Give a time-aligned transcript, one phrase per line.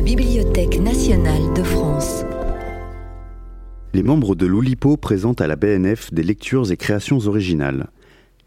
[0.00, 2.24] la Bibliothèque nationale de France.
[3.92, 7.90] Les membres de l'Oulipo présentent à la BNF des lectures et créations originales.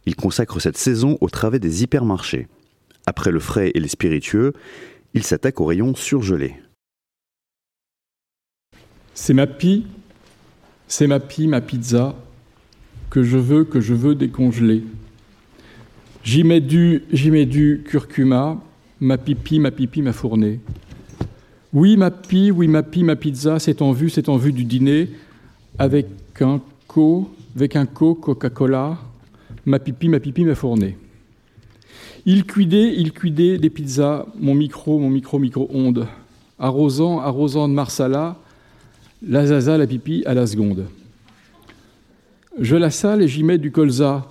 [0.08, 2.48] Ils consacrent cette saison au travail des hypermarchés.
[3.06, 4.54] Après le frais et les spiritueux,
[5.14, 6.56] ils s'attaquent au rayon surgelé.
[9.14, 9.86] C'est ma pie,
[10.88, 12.16] c'est ma pie, ma pizza,
[13.12, 14.84] que je veux, que je veux décongeler.
[16.24, 18.60] J'y mets du, j'y mets du curcuma,
[19.00, 20.60] ma pipi, ma pipi, ma fournée.
[21.74, 24.64] Oui, ma pie, oui, ma pie, ma pizza, c'est en vue, c'est en vue du
[24.64, 25.10] dîner,
[25.80, 26.06] avec
[26.40, 29.00] un co, avec un co Coca-Cola,
[29.66, 30.96] ma pipi, ma pipi, ma fournée.
[32.28, 36.06] Il cuidait, il cuidait des pizzas, mon micro, mon micro, micro-ondes,
[36.60, 38.38] arrosant, arrosant de marsala,
[39.28, 40.86] la zaza, la pipi à la seconde.
[42.60, 44.30] Je la sale et j'y mets du colza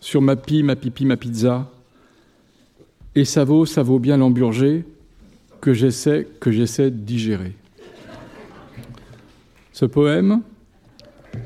[0.00, 1.70] sur ma pie, ma pipi, ma pizza.
[3.14, 4.84] Et ça vaut, ça vaut bien l'emburger
[5.62, 6.26] que j'essaie,
[6.90, 7.52] de digérer.
[9.72, 10.42] Ce poème,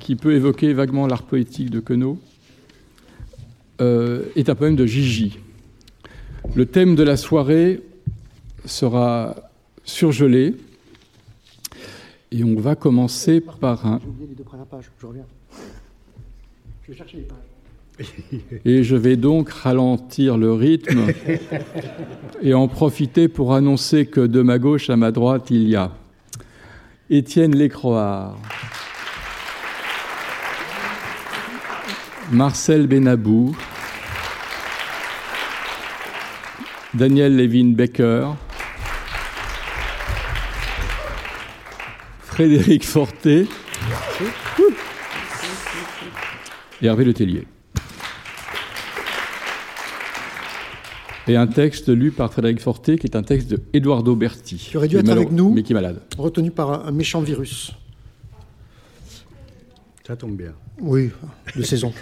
[0.01, 2.19] qui peut évoquer vaguement l'art poétique de Queneau,
[3.81, 5.39] euh, est un poème de Gigi.
[6.55, 7.83] Le thème de la soirée
[8.65, 9.37] sera
[9.85, 10.55] surgelé.
[12.33, 14.01] Et on va commencer par un.
[14.03, 15.27] J'ai oublié les deux premières pages, je reviens.
[16.83, 17.46] Je vais chercher les pages.
[18.65, 21.07] Et je vais donc ralentir le rythme
[22.43, 25.93] et en profiter pour annoncer que de ma gauche à ma droite, il y a
[27.09, 28.37] Étienne Lécroard,
[32.33, 33.57] Marcel Benabou,
[36.93, 38.29] Daniel Levin Becker,
[42.21, 43.47] Frédéric Forté
[46.83, 47.47] et Hervé Letellier.
[51.29, 54.57] Et un texte lu par Frédéric Forté, qui est un texte de Eduardo Berti.
[54.57, 56.01] Qui aurait dû être avec nous, mais qui est malade.
[56.17, 57.73] Retenu par un méchant virus.
[60.07, 60.53] Ça tombe bien.
[60.81, 61.11] Oui,
[61.57, 61.93] de saison.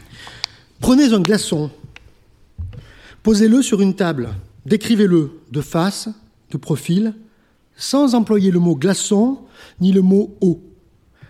[0.80, 1.70] Prenez un glaçon,
[3.22, 4.30] posez-le sur une table,
[4.66, 6.08] décrivez-le de face,
[6.50, 7.14] de profil,
[7.76, 9.38] sans employer le mot glaçon
[9.80, 10.60] ni le mot eau.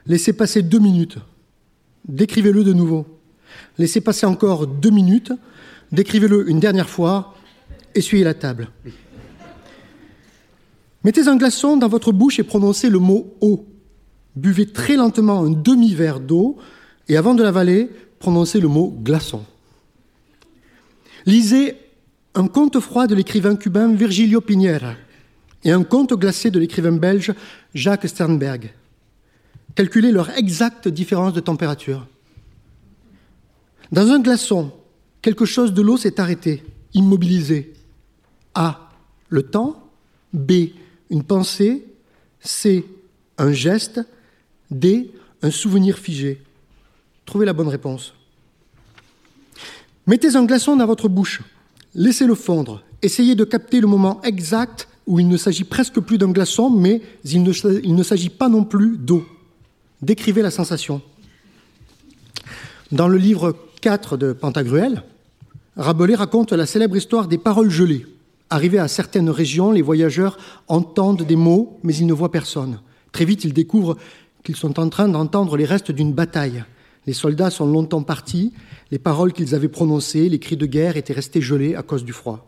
[0.06, 1.19] Laissez passer deux minutes,
[2.06, 3.06] décrivez-le de nouveau.
[3.78, 5.32] Laissez passer encore deux minutes,
[5.93, 7.34] Décrivez-le une dernière fois,
[7.94, 8.69] essuyez la table.
[11.04, 13.66] Mettez un glaçon dans votre bouche et prononcez le mot eau.
[14.37, 16.59] Buvez très lentement un demi-verre d'eau
[17.09, 19.44] et avant de l'avaler, prononcez le mot glaçon.
[21.25, 21.77] Lisez
[22.34, 24.94] un conte froid de l'écrivain cubain Virgilio Piñera
[25.65, 27.32] et un conte glacé de l'écrivain belge
[27.75, 28.72] Jacques Sternberg.
[29.75, 32.06] Calculez leur exacte différence de température.
[33.93, 34.72] Dans un glaçon,
[35.22, 36.64] quelque chose de l'eau s'est arrêté,
[36.94, 37.72] immobilisé.
[38.54, 38.90] A.
[39.28, 39.88] Le temps.
[40.32, 40.70] B.
[41.10, 41.86] Une pensée.
[42.40, 42.84] C.
[43.38, 44.00] Un geste.
[44.70, 45.12] D.
[45.42, 46.42] Un souvenir figé.
[47.24, 48.14] Trouvez la bonne réponse.
[50.06, 51.42] Mettez un glaçon dans votre bouche.
[51.94, 52.82] Laissez-le fondre.
[53.02, 57.02] Essayez de capter le moment exact où il ne s'agit presque plus d'un glaçon, mais
[57.24, 59.26] il ne, s'agit pas non plus d'eau.
[60.02, 61.00] Décrivez la sensation.
[62.92, 65.03] Dans le livre 4 de Pantagruel,
[65.77, 68.06] Rabelais raconte la célèbre histoire des paroles gelées.
[68.50, 72.81] Arrivés à certaines régions, les voyageurs entendent des mots, mais ils ne voient personne.
[73.12, 73.97] Très vite, ils découvrent
[74.43, 76.65] qu'ils sont en train d'entendre les restes d'une bataille.
[77.06, 78.53] Les soldats sont longtemps partis,
[78.91, 82.12] les paroles qu'ils avaient prononcées, les cris de guerre étaient restés gelés à cause du
[82.12, 82.47] froid.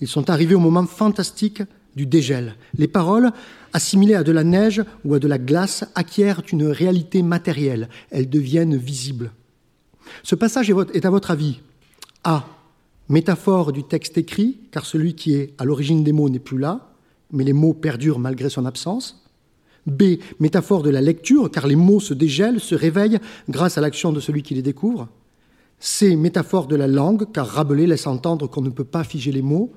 [0.00, 1.62] Ils sont arrivés au moment fantastique
[1.94, 2.56] du dégel.
[2.76, 3.30] Les paroles,
[3.72, 7.88] assimilées à de la neige ou à de la glace, acquièrent une réalité matérielle.
[8.10, 9.30] Elles deviennent visibles.
[10.22, 11.60] Ce passage est à votre avis
[12.24, 12.44] A.
[13.08, 16.92] Métaphore du texte écrit, car celui qui est à l'origine des mots n'est plus là,
[17.30, 19.22] mais les mots perdurent malgré son absence.
[19.86, 20.18] B.
[20.38, 23.18] Métaphore de la lecture, car les mots se dégèlent, se réveillent
[23.48, 25.08] grâce à l'action de celui qui les découvre.
[25.80, 26.14] C.
[26.14, 29.72] Métaphore de la langue, car Rabelais laisse entendre qu'on ne peut pas figer les mots.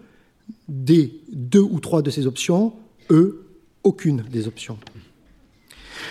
[0.68, 1.21] D.
[1.31, 2.74] Deux ou trois de ces options.
[3.10, 3.44] E.
[3.83, 4.77] Aucune des options.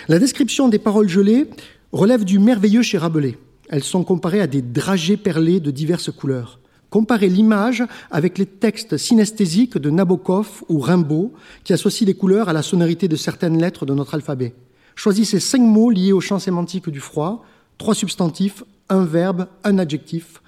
[0.09, 1.49] La description des paroles gelées
[1.91, 3.37] relève du merveilleux chez Rabelais.
[3.69, 6.59] Elles sont comparées à des dragées perlées de diverses couleurs.
[6.89, 11.33] Comparez l'image avec les textes synesthésiques de Nabokov ou Rimbaud
[11.63, 14.53] qui associent les couleurs à la sonorité de certaines lettres de notre alphabet.
[14.95, 17.43] Choisissez cinq mots liés au champ sémantique du froid,
[17.77, 20.41] trois substantifs, un verbe, un adjectif.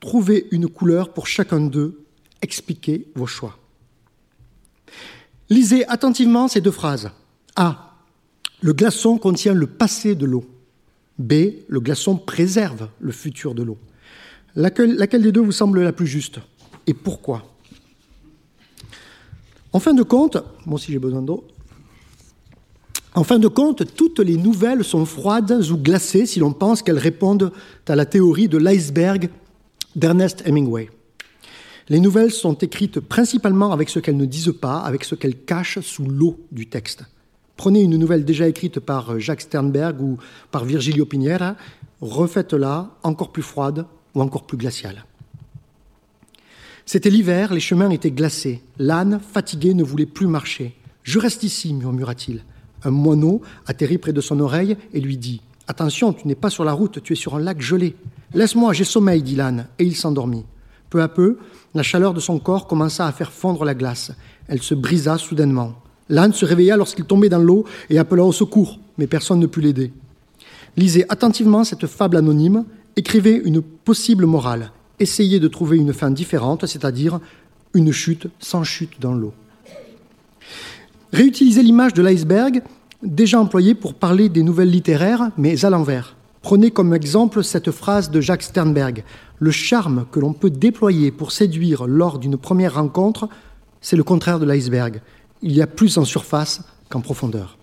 [0.00, 2.04] Trouvez une couleur pour chacun d'eux.
[2.42, 3.56] Expliquez vos choix.
[5.48, 7.10] Lisez attentivement ces deux phrases.
[7.56, 7.94] A.
[8.60, 10.44] Le glaçon contient le passé de l'eau.
[11.18, 11.32] B.
[11.68, 13.78] Le glaçon préserve le futur de l'eau.
[14.56, 16.38] Laquelle, des deux vous semble la plus juste
[16.86, 17.44] Et pourquoi?
[19.72, 21.44] En fin de compte, moi aussi j'ai besoin d'eau.
[23.14, 26.98] En fin de compte, toutes les nouvelles sont froides ou glacées si l'on pense qu'elles
[26.98, 27.52] répondent
[27.88, 29.28] à la théorie de l'iceberg
[29.94, 30.90] d'Ernest Hemingway.
[31.88, 35.80] Les nouvelles sont écrites principalement avec ce qu'elles ne disent pas, avec ce qu'elles cachent
[35.80, 37.04] sous l'eau du texte.
[37.56, 40.18] Prenez une nouvelle déjà écrite par Jacques Sternberg ou
[40.50, 41.56] par Virgilio Piñera,
[42.00, 45.04] refaites-la encore plus froide ou encore plus glaciale.
[46.86, 48.62] C'était l'hiver, les chemins étaient glacés.
[48.78, 50.74] L'âne, fatigué, ne voulait plus marcher.
[51.02, 52.42] Je reste ici, murmura-t-il.
[52.82, 56.64] Un moineau atterrit près de son oreille et lui dit Attention, tu n'es pas sur
[56.64, 57.96] la route, tu es sur un lac gelé.
[58.34, 60.44] Laisse-moi, j'ai sommeil, dit l'âne, et il s'endormit.
[60.90, 61.38] Peu à peu,
[61.72, 64.12] la chaleur de son corps commença à faire fondre la glace.
[64.48, 65.74] Elle se brisa soudainement.
[66.08, 69.60] L'âne se réveilla lorsqu'il tombait dans l'eau et appela au secours, mais personne ne put
[69.60, 69.92] l'aider.
[70.76, 72.64] Lisez attentivement cette fable anonyme,
[72.96, 77.20] écrivez une possible morale, essayez de trouver une fin différente, c'est-à-dire
[77.74, 79.32] une chute sans chute dans l'eau.
[81.12, 82.62] Réutilisez l'image de l'iceberg,
[83.02, 86.16] déjà employée pour parler des nouvelles littéraires, mais à l'envers.
[86.42, 89.04] Prenez comme exemple cette phrase de Jacques Sternberg.
[89.38, 93.28] Le charme que l'on peut déployer pour séduire lors d'une première rencontre,
[93.80, 95.00] c'est le contraire de l'iceberg.
[95.44, 97.58] Il y a plus en surface qu'en profondeur.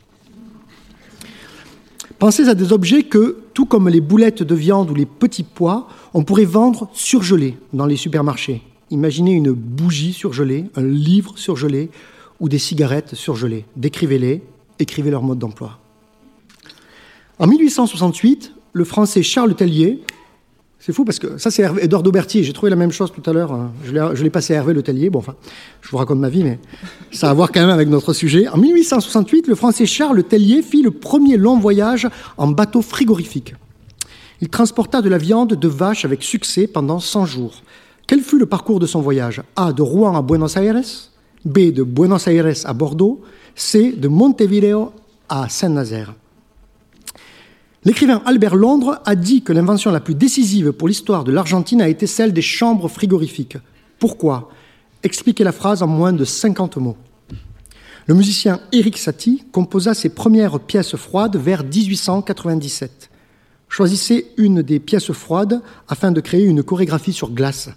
[2.19, 5.88] Pensez à des objets que, tout comme les boulettes de viande ou les petits pois,
[6.13, 8.62] on pourrait vendre surgelés dans les supermarchés.
[8.92, 11.89] Imaginez une bougie surgelée, un livre surgelé,
[12.39, 13.66] ou des cigarettes surgelées.
[13.75, 14.44] Décrivez-les,
[14.77, 15.80] écrivez leur mode d'emploi.
[17.39, 20.04] En 1868, le français Charles Tellier,
[20.81, 23.33] c'est fou parce que ça c'est Edouard Daubertier, j'ai trouvé la même chose tout à
[23.33, 23.72] l'heure, hein.
[23.86, 25.36] je l'ai passé à Hervé Le Tellier, bon enfin,
[25.81, 26.60] je vous raconte ma vie, mais
[27.12, 28.48] ça a à voir quand même avec notre sujet.
[28.48, 33.54] En 1868, le français Charles Tellier fit le premier long voyage en bateau frigorifique.
[34.42, 37.62] Il transporta de la viande de vache avec succès pendant 100 jours.
[38.07, 39.44] Quel fut le parcours de son voyage?
[39.56, 39.72] A.
[39.74, 40.81] De Rouen à Buenos Aires,
[41.45, 43.22] B de Buenos Aires à Bordeaux,
[43.56, 44.92] C de Montevideo
[45.30, 46.16] à Saint-Nazaire.
[47.83, 51.89] L'écrivain Albert Londres a dit que l'invention la plus décisive pour l'histoire de l'Argentine a
[51.89, 53.57] été celle des chambres frigorifiques.
[53.98, 54.51] Pourquoi?
[55.01, 56.98] Expliquez la phrase en moins de 50 mots.
[58.06, 63.10] Le musicien Eric Satie composa ses premières pièces froides vers 1897.
[63.68, 67.69] Choisissez une des pièces froides afin de créer une chorégraphie sur glace.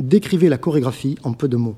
[0.00, 1.76] Décrivez la chorégraphie en peu de mots.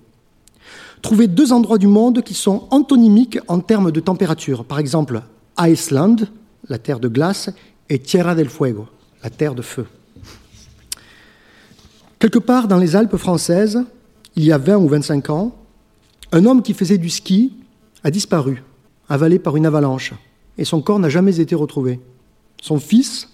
[1.03, 4.65] Trouvez deux endroits du monde qui sont antonymiques en termes de température.
[4.65, 5.21] Par exemple,
[5.59, 6.17] Iceland,
[6.69, 7.51] la terre de glace,
[7.89, 8.89] et Tierra del Fuego,
[9.23, 9.87] la terre de feu.
[12.19, 13.85] Quelque part dans les Alpes françaises,
[14.37, 15.55] il y a 20 ou 25 ans,
[16.33, 17.53] un homme qui faisait du ski
[18.03, 18.63] a disparu,
[19.09, 20.15] avalé par une avalanche,
[20.59, 22.01] et son corps n'a jamais été retrouvé.
[22.63, 23.29] Son fils,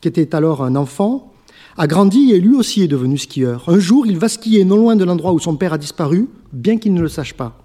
[0.00, 1.32] qui était alors un enfant,
[1.78, 3.68] a grandi et lui aussi est devenu skieur.
[3.68, 6.78] Un jour, il va skier non loin de l'endroit où son père a disparu, bien
[6.78, 7.58] qu'il ne le sache pas.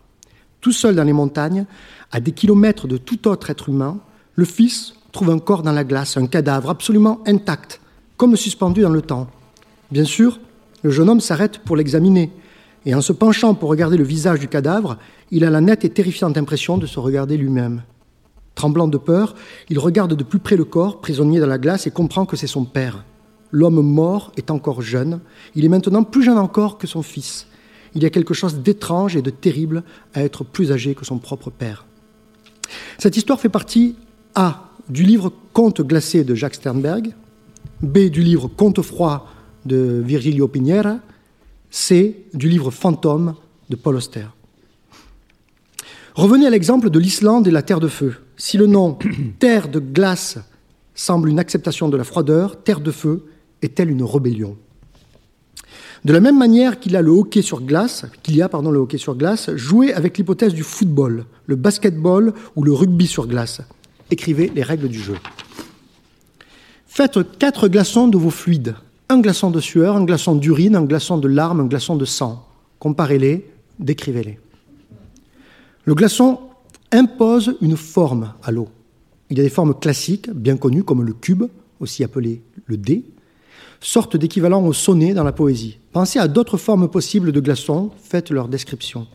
[0.59, 1.65] Tout seul dans les montagnes,
[2.11, 3.99] à des kilomètres de tout autre être humain,
[4.35, 7.81] le fils trouve un corps dans la glace, un cadavre absolument intact,
[8.17, 9.27] comme suspendu dans le temps.
[9.91, 10.39] Bien sûr,
[10.83, 12.31] le jeune homme s'arrête pour l'examiner,
[12.85, 14.97] et en se penchant pour regarder le visage du cadavre,
[15.29, 17.83] il a la nette et terrifiante impression de se regarder lui-même.
[18.55, 19.35] Tremblant de peur,
[19.69, 22.47] il regarde de plus près le corps, prisonnier dans la glace, et comprend que c'est
[22.47, 23.03] son père.
[23.51, 25.19] L'homme mort est encore jeune,
[25.55, 27.47] il est maintenant plus jeune encore que son fils.
[27.93, 29.83] Il y a quelque chose d'étrange et de terrible
[30.13, 31.85] à être plus âgé que son propre père.
[32.97, 33.95] Cette histoire fait partie
[34.35, 37.13] A du livre Contes glacés de Jacques Sternberg,
[37.81, 39.25] B du livre Contes froids
[39.65, 40.99] de Virgilio Piñera,
[41.69, 43.35] C du livre Fantôme
[43.69, 44.25] de Paul Auster.
[46.13, 48.15] Revenez à l'exemple de l'Islande et la Terre de Feu.
[48.35, 48.99] Si le nom
[49.39, 50.37] Terre de glace
[50.93, 53.23] semble une acceptation de la froideur, Terre de Feu
[53.61, 54.57] est-elle une rébellion?
[56.03, 58.97] De la même manière qu'il a le hockey sur glace, qu'il y a le hockey
[58.97, 63.61] sur glace, jouez avec l'hypothèse du football, le basketball ou le rugby sur glace.
[64.11, 65.15] Écrivez les règles du jeu.
[66.85, 68.75] Faites quatre glaçons de vos fluides.
[69.09, 72.45] Un glaçon de sueur, un glaçon d'urine, un glaçon de larmes, un glaçon de sang.
[72.79, 73.49] Comparez-les,
[73.79, 74.39] décrivez-les.
[75.85, 76.39] Le glaçon
[76.91, 78.67] impose une forme à l'eau.
[79.29, 81.43] Il y a des formes classiques, bien connues, comme le cube,
[81.79, 83.05] aussi appelé le dé,
[83.79, 85.79] sorte d'équivalent au sonnet dans la poésie.
[85.93, 89.07] Pensez à d'autres formes possibles de glaçons, faites leur description.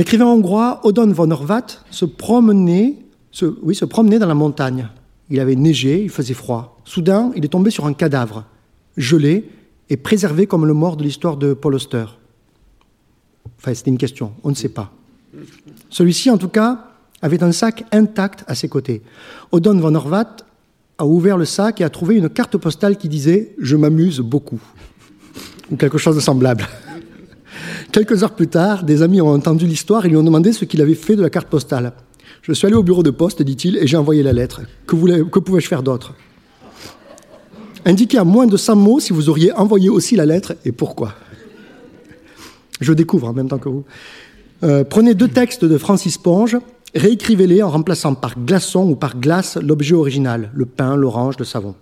[0.00, 2.96] L'écrivain hongrois Odon von Horvat se promenait,
[3.60, 4.88] oui, se promenait dans la montagne.
[5.28, 6.80] Il avait neigé, il faisait froid.
[6.86, 8.46] Soudain, il est tombé sur un cadavre,
[8.96, 9.46] gelé
[9.90, 12.06] et préservé comme le mort de l'histoire de Paul Auster.
[13.58, 14.90] Enfin, c'était une question, on ne sait pas.
[15.90, 19.02] Celui-ci, en tout cas, avait un sac intact à ses côtés.
[19.52, 20.34] Odon von Horvat
[20.96, 24.62] a ouvert le sac et a trouvé une carte postale qui disait Je m'amuse beaucoup,
[25.70, 26.66] ou quelque chose de semblable.
[27.92, 30.80] Quelques heures plus tard, des amis ont entendu l'histoire et lui ont demandé ce qu'il
[30.80, 31.92] avait fait de la carte postale.
[32.42, 34.62] Je suis allé au bureau de poste, dit-il, et j'ai envoyé la lettre.
[34.86, 36.14] Que, pouvais-je faire d'autre?
[37.84, 41.14] Indiquez à moins de 100 mots si vous auriez envoyé aussi la lettre et pourquoi.
[42.80, 43.84] Je découvre en même temps que vous.
[44.62, 46.58] Euh, prenez deux textes de Francis Ponge,
[46.94, 51.74] réécrivez-les en remplaçant par glaçon ou par glace l'objet original, le pain, l'orange, le savon.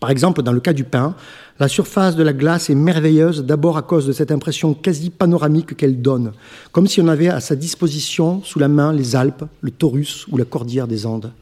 [0.00, 1.14] Par exemple, dans le cas du pain,
[1.58, 5.76] la surface de la glace est merveilleuse d'abord à cause de cette impression quasi panoramique
[5.76, 6.32] qu'elle donne,
[6.72, 10.36] comme si on avait à sa disposition sous la main les Alpes, le Taurus ou
[10.36, 11.32] la cordillère des Andes.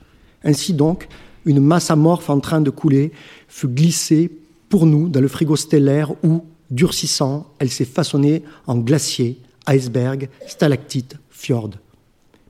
[0.44, 1.08] Ainsi donc,
[1.46, 3.12] une masse amorphe en train de couler
[3.48, 4.30] fut glissée
[4.68, 11.16] pour nous dans le frigo stellaire où, durcissant, elle s'est façonnée en glacier, iceberg, stalactite,
[11.30, 11.70] fjord.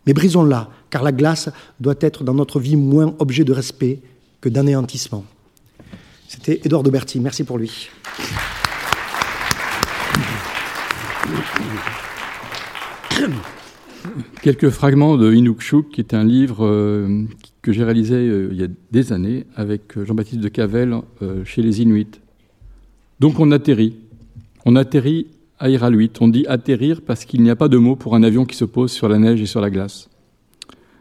[0.06, 1.48] Mais brisons-la, car la glace
[1.80, 4.00] doit être dans notre vie moins objet de respect
[4.40, 5.24] que d'anéantissement.
[6.34, 7.20] C'était Édouard Berti.
[7.20, 7.88] Merci pour lui.
[14.42, 17.22] Quelques fragments de Inukshuk, qui est un livre euh,
[17.62, 20.96] que j'ai réalisé euh, il y a des années avec euh, Jean-Baptiste de Cavel
[21.44, 22.20] chez les Inuits.
[23.20, 23.94] Donc on atterrit.
[24.66, 25.28] On atterrit
[25.60, 26.10] à Iraluit.
[26.20, 28.64] On dit atterrir parce qu'il n'y a pas de mot pour un avion qui se
[28.64, 30.10] pose sur la neige et sur la glace.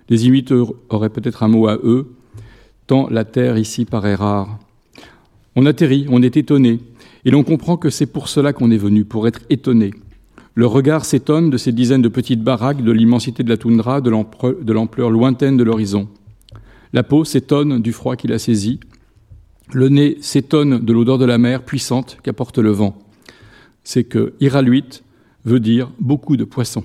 [0.10, 0.46] Les Inuits
[0.90, 2.13] auraient peut-être un mot à eux,
[2.86, 4.60] tant la terre ici paraît rare.
[5.55, 6.79] On atterrit, on est étonné,
[7.25, 9.91] et l'on comprend que c'est pour cela qu'on est venu, pour être étonné.
[10.55, 14.10] Le regard s'étonne de ces dizaines de petites baraques, de l'immensité de la toundra, de
[14.72, 16.07] l'ampleur lointaine de l'horizon.
[16.93, 18.79] La peau s'étonne du froid qui la saisit.
[19.72, 23.00] Le nez s'étonne de l'odeur de la mer puissante qu'apporte le vent.
[23.83, 25.01] C'est que Iraluit
[25.43, 26.83] veut dire beaucoup de poissons.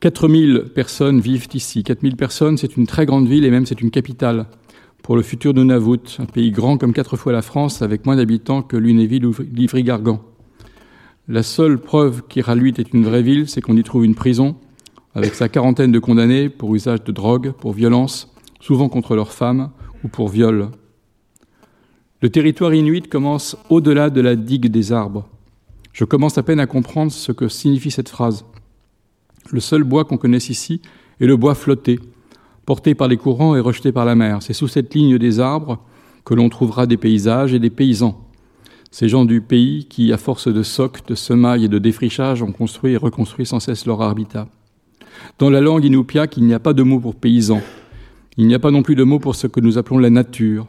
[0.00, 1.82] 4000 personnes vivent ici.
[1.82, 4.46] 4000 personnes, c'est une très grande ville et même c'est une capitale
[5.06, 8.16] pour le futur de Nunavut, un pays grand comme quatre fois la France, avec moins
[8.16, 10.20] d'habitants que Lunéville ou Livry-Gargan.
[11.28, 14.56] La seule preuve qu'Iraluit est une vraie ville, c'est qu'on y trouve une prison,
[15.14, 19.70] avec sa quarantaine de condamnés pour usage de drogue, pour violence, souvent contre leurs femmes,
[20.02, 20.70] ou pour viol.
[22.20, 25.28] Le territoire inuit commence au-delà de la digue des arbres.
[25.92, 28.44] Je commence à peine à comprendre ce que signifie cette phrase.
[29.52, 30.82] Le seul bois qu'on connaisse ici
[31.20, 32.00] est le bois flotté,
[32.66, 34.42] porté par les courants et rejeté par la mer.
[34.42, 35.78] C'est sous cette ligne des arbres
[36.24, 38.20] que l'on trouvera des paysages et des paysans.
[38.90, 42.52] Ces gens du pays qui, à force de socs, de semailles et de défrichage, ont
[42.52, 44.48] construit et reconstruit sans cesse leur habitat.
[45.38, 47.60] Dans la langue inupiaq, il n'y a pas de mot pour paysan.
[48.36, 50.66] Il n'y a pas non plus de mot pour ce que nous appelons la nature.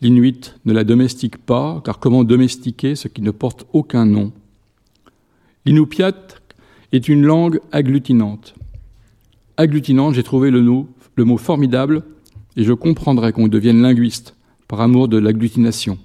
[0.00, 4.32] L'inuit ne la domestique pas, car comment domestiquer ce qui ne porte aucun nom?
[5.64, 6.12] L'inupiat
[6.92, 8.54] est une langue agglutinante.
[9.56, 12.02] Agglutinante, j'ai trouvé le nom le mot formidable
[12.56, 14.36] et je comprendrais qu'on devienne linguiste
[14.68, 15.98] par amour de l'agglutination.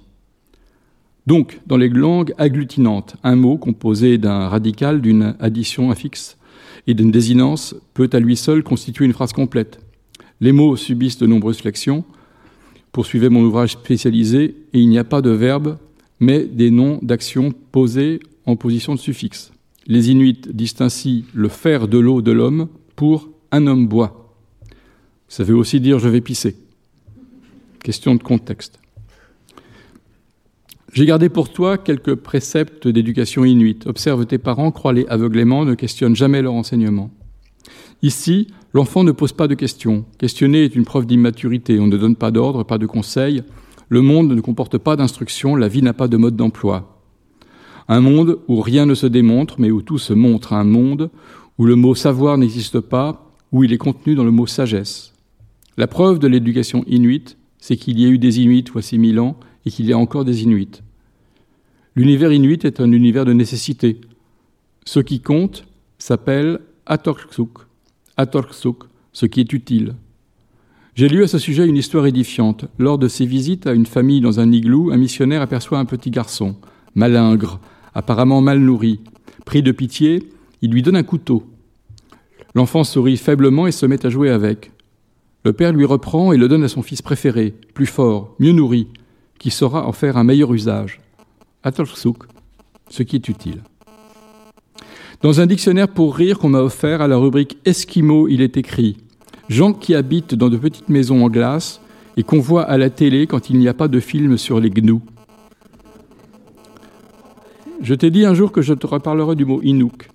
[1.26, 6.38] Donc, dans les langues agglutinantes, un mot composé d'un radical, d'une addition affixe
[6.86, 9.80] et d'une désinence peut à lui seul constituer une phrase complète.
[10.40, 12.04] Les mots subissent de nombreuses flexions.
[12.92, 15.78] Poursuivez mon ouvrage spécialisé et il n'y a pas de verbe,
[16.18, 19.52] mais des noms d'actions posés en position de suffixe.
[19.86, 20.74] Les Inuits disent
[21.32, 24.19] le faire de l'eau de l'homme pour un homme boit.
[25.30, 26.56] Ça veut aussi dire je vais pisser.
[27.84, 28.80] Question de contexte.
[30.92, 33.86] J'ai gardé pour toi quelques préceptes d'éducation inuite.
[33.86, 37.12] Observe tes parents, crois-les aveuglément, ne questionne jamais leur enseignement.
[38.02, 40.04] Ici, l'enfant ne pose pas de questions.
[40.18, 41.78] Questionner est une preuve d'immaturité.
[41.78, 43.44] On ne donne pas d'ordre, pas de conseils.
[43.88, 47.04] Le monde ne comporte pas d'instructions, la vie n'a pas de mode d'emploi.
[47.86, 50.54] Un monde où rien ne se démontre, mais où tout se montre.
[50.54, 51.08] Un monde
[51.56, 55.09] où le mot savoir n'existe pas, où il est contenu dans le mot sagesse.
[55.80, 59.40] La preuve de l'éducation inuite, c'est qu'il y a eu des Inuits voici mille ans
[59.64, 60.82] et qu'il y a encore des Inuits.
[61.96, 63.98] L'univers inuit est un univers de nécessité.
[64.84, 65.64] Ce qui compte
[65.96, 67.60] s'appelle Atorksuk,
[68.18, 68.76] Atorksuk,
[69.14, 69.94] ce qui est utile.
[70.96, 72.66] J'ai lu à ce sujet une histoire édifiante.
[72.78, 76.10] Lors de ses visites à une famille dans un igloo, un missionnaire aperçoit un petit
[76.10, 76.56] garçon,
[76.94, 77.58] malingre,
[77.94, 79.00] apparemment mal nourri.
[79.46, 80.28] Pris de pitié,
[80.60, 81.42] il lui donne un couteau.
[82.54, 84.72] L'enfant sourit faiblement et se met à jouer avec.
[85.44, 88.88] Le père lui reprend et le donne à son fils préféré, plus fort, mieux nourri,
[89.38, 91.00] qui saura en faire un meilleur usage.
[91.62, 92.24] Atolsuk,
[92.90, 93.62] ce qui est utile.
[95.22, 98.98] Dans un dictionnaire pour rire qu'on m'a offert à la rubrique Esquimaux, il est écrit
[99.48, 101.80] Gens qui habitent dans de petites maisons en glace
[102.16, 104.70] et qu'on voit à la télé quand il n'y a pas de film sur les
[104.70, 105.02] gnous.
[107.80, 110.10] Je t'ai dit un jour que je te reparlerai du mot Inuk,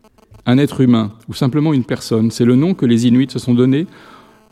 [0.46, 2.29] un être humain ou simplement une personne.
[2.29, 3.88] C'est le nom que les Inuits se sont donné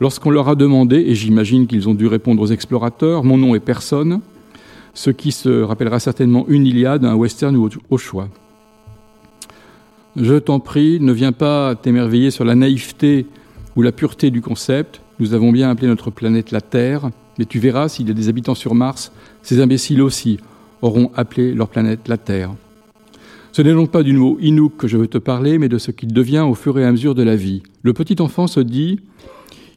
[0.00, 3.60] Lorsqu'on leur a demandé, et j'imagine qu'ils ont dû répondre aux explorateurs, mon nom est
[3.60, 4.20] personne,
[4.92, 8.28] ce qui se rappellera certainement une Iliade, un western ou au choix.
[10.16, 13.26] je t'en prie, ne viens pas t'émerveiller sur la naïveté
[13.76, 15.00] ou la pureté du concept.
[15.20, 18.28] Nous avons bien appelé notre planète la Terre, mais tu verras, s'il y a des
[18.28, 20.38] habitants sur Mars, ces imbéciles aussi
[20.82, 22.50] auront appelé leur planète la Terre.
[23.52, 25.92] Ce n'est donc pas du mot Inuk que je veux te parler, mais de ce
[25.92, 27.62] qu'il devient au fur et à mesure de la vie.
[27.82, 28.98] Le petit enfant se dit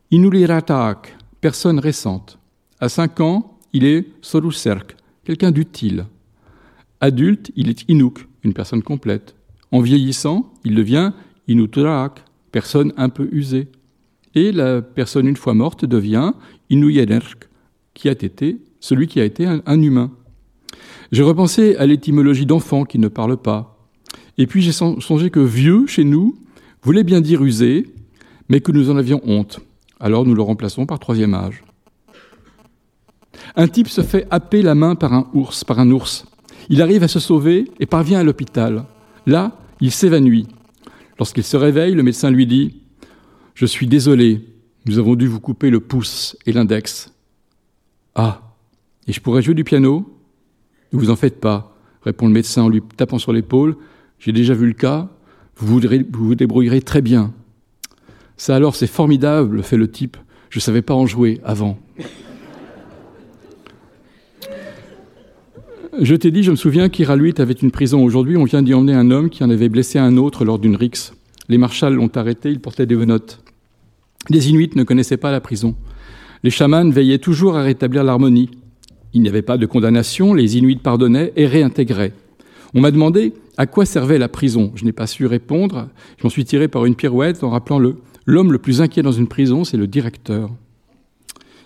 [0.10, 2.40] Inuliratak, personne récente.
[2.80, 4.96] À 5 ans, il est Soruserk,
[5.26, 6.06] quelqu'un d'utile.
[7.02, 9.36] Adulte, il est Inuk, une personne complète.
[9.74, 11.12] En vieillissant, il devient
[11.50, 12.24] Inuturak,
[12.54, 13.68] personne un peu usée.
[14.34, 16.32] Et la personne une fois morte devient
[16.70, 17.50] Inuyenerk,
[17.94, 20.12] qui a été celui qui a été un, humain.
[21.12, 23.90] J'ai repensé à l'étymologie d'enfant qui ne parle pas.
[24.38, 26.38] Et puis j'ai songé que vieux, chez nous,
[26.82, 27.88] voulait bien dire usé,
[28.48, 29.60] mais que nous en avions honte.
[30.00, 31.64] Alors nous le remplaçons par troisième âge.
[33.56, 36.26] Un type se fait happer la main par un ours, par un ours.
[36.70, 38.86] Il arrive à se sauver et parvient à l'hôpital.
[39.26, 40.48] Là, il s'évanouit.
[41.18, 42.82] Lorsqu'il se réveille, le médecin lui dit
[43.56, 44.46] Je suis désolé,
[44.86, 47.14] nous avons dû vous couper le pouce et l'index.
[48.16, 48.42] Ah,
[49.08, 50.08] et je pourrais jouer du piano
[50.92, 53.78] Ne vous en faites pas, répond le médecin en lui tapant sur l'épaule.
[54.20, 55.10] J'ai déjà vu le cas,
[55.56, 57.34] vous vous, vous débrouillerez très bien.
[58.38, 60.16] Ça alors, c'est formidable, fait le type.
[60.50, 61.78] Je ne savais pas en jouer avant.
[66.00, 68.04] Je t'ai dit, je me souviens qu'Iraluit avait une prison.
[68.04, 70.76] Aujourd'hui, on vient d'y emmener un homme qui en avait blessé un autre lors d'une
[70.76, 71.14] rixe.
[71.50, 73.40] Les marshals l'ont arrêté, il portait des menottes.
[74.30, 75.76] Les Inuits ne connaissaient pas la prison.
[76.44, 78.52] Les chamans veillaient toujours à rétablir l'harmonie.
[79.14, 82.14] Il n'y avait pas de condamnation, les Inuits pardonnaient et réintégraient.
[82.76, 84.72] On m'a demandé à quoi servait la prison.
[84.76, 85.88] Je n'ai pas su répondre.
[86.20, 87.96] Je m'en suis tiré par une pirouette en rappelant le
[88.28, 90.52] l'homme le plus inquiet dans une prison, c'est le directeur.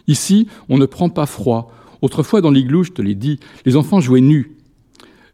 [0.08, 1.74] Ici, on ne prend pas froid.
[2.02, 4.56] Autrefois, dans l'igloo, je te l'ai dit, les enfants jouaient nus.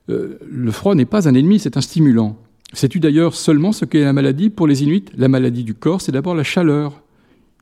[0.09, 2.37] Euh, le froid n'est pas un ennemi, c'est un stimulant.
[2.73, 5.05] Sais-tu d'ailleurs seulement ce qu'est la maladie pour les Inuits?
[5.15, 7.01] La maladie du corps, c'est d'abord la chaleur.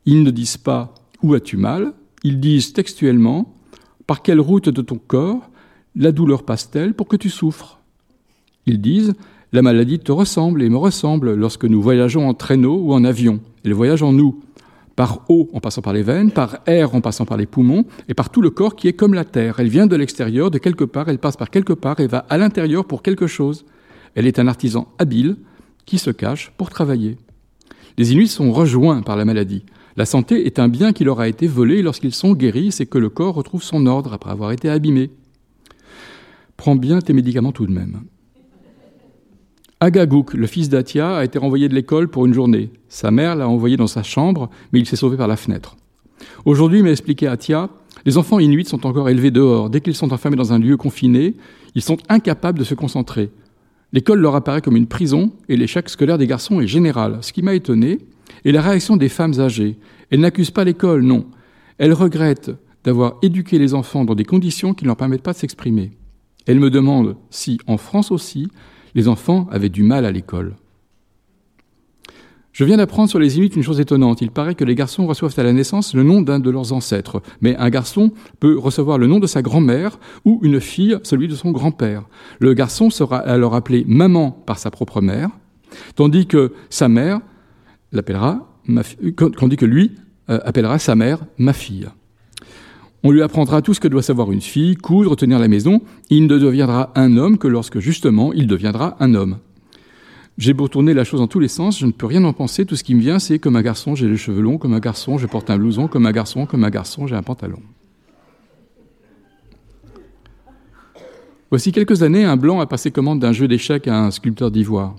[0.05, 1.93] Ils ne disent pas où as-tu mal?
[2.23, 3.53] Ils disent textuellement
[4.07, 5.49] par quelle route de ton corps?
[5.95, 7.79] La douleur passe-t-elle pour que tu souffres?
[8.65, 9.13] Ils disent
[9.55, 13.39] la maladie te ressemble et me ressemble lorsque nous voyageons en traîneau ou en avion.
[13.63, 14.41] Elle voyage en nous,
[14.97, 18.13] par eau en passant par les veines, par air en passant par les poumons et
[18.13, 19.59] par tout le corps qui est comme la terre.
[19.59, 22.37] Elle vient de l'extérieur, de quelque part, elle passe par quelque part et va à
[22.37, 23.65] l'intérieur pour quelque chose.
[24.13, 25.37] Elle est un artisan habile
[25.85, 27.17] qui se cache pour travailler.
[27.97, 29.63] Les Inuits sont rejoints par la maladie.
[29.95, 32.97] La santé est un bien qui leur a été volé lorsqu'ils sont guéris, c'est que
[32.97, 35.11] le corps retrouve son ordre après avoir été abîmé.
[36.57, 38.01] Prends bien tes médicaments tout de même.
[39.81, 42.69] Agagouk, le fils d'Atia, a été renvoyé de l'école pour une journée.
[42.87, 45.75] Sa mère l'a envoyé dans sa chambre, mais il s'est sauvé par la fenêtre.
[46.45, 47.69] Aujourd'hui, m'a expliqué Atia,
[48.05, 49.69] les enfants inuits sont encore élevés dehors.
[49.69, 51.35] Dès qu'ils sont enfermés dans un lieu confiné,
[51.75, 53.31] ils sont incapables de se concentrer.
[53.91, 57.17] L'école leur apparaît comme une prison et l'échec scolaire des garçons est général.
[57.21, 57.99] Ce qui m'a étonné
[58.45, 59.77] est la réaction des femmes âgées.
[60.09, 61.25] Elles n'accusent pas l'école, non.
[61.77, 62.51] Elles regrettent
[62.83, 65.91] d'avoir éduqué les enfants dans des conditions qui ne leur permettent pas de s'exprimer.
[66.45, 68.49] Elles me demandent si, en France aussi,
[68.95, 70.55] les enfants avaient du mal à l'école.
[72.53, 74.21] Je viens d'apprendre sur les Inuits une chose étonnante.
[74.21, 77.21] Il paraît que les garçons reçoivent à la naissance le nom d'un de leurs ancêtres.
[77.41, 81.35] Mais un garçon peut recevoir le nom de sa grand-mère ou une fille celui de
[81.35, 82.05] son grand-père.
[82.39, 85.31] Le garçon sera alors appelé maman par sa propre mère,
[85.95, 87.19] tandis que sa mère
[87.91, 88.47] l'appellera,
[89.37, 89.91] tandis que lui
[90.29, 91.89] euh, appellera sa mère ma fille.
[93.05, 95.79] On lui apprendra tout ce que doit savoir une fille, coudre, tenir la maison.
[96.09, 99.37] Il ne deviendra un homme que lorsque justement il deviendra un homme.
[100.39, 102.65] J'ai beau tourner la chose dans tous les sens, je ne peux rien en penser.
[102.65, 104.79] Tout ce qui me vient, c'est comme un garçon, j'ai les cheveux longs, comme un
[104.79, 107.59] garçon, je porte un blouson, comme un garçon, comme un garçon, j'ai un pantalon.
[111.51, 114.95] Voici quelques années, un blanc a passé commande d'un jeu d'échecs à un sculpteur d'ivoire.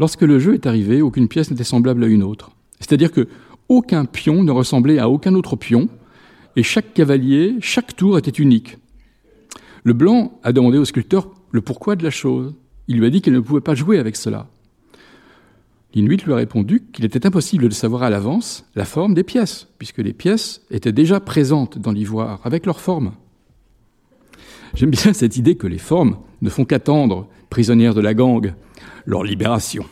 [0.00, 2.50] Lorsque le jeu est arrivé, aucune pièce n'était semblable à une autre.
[2.80, 3.28] C'est-à-dire que
[3.68, 5.88] aucun pion ne ressemblait à aucun autre pion,
[6.56, 8.78] et chaque cavalier, chaque tour était unique.
[9.84, 12.54] Le blanc a demandé au sculpteur le pourquoi de la chose.
[12.88, 14.48] Il lui a dit qu'il ne pouvait pas jouer avec cela.
[15.94, 19.68] L'Inuit lui a répondu qu'il était impossible de savoir à l'avance la forme des pièces,
[19.78, 23.12] puisque les pièces étaient déjà présentes dans l'ivoire, avec leur forme.
[24.74, 28.54] J'aime bien cette idée que les formes ne font qu'attendre, prisonnières de la gangue,
[29.06, 29.86] leur libération.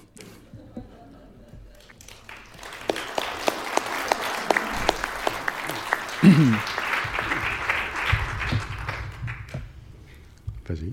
[10.66, 10.92] Vas-y.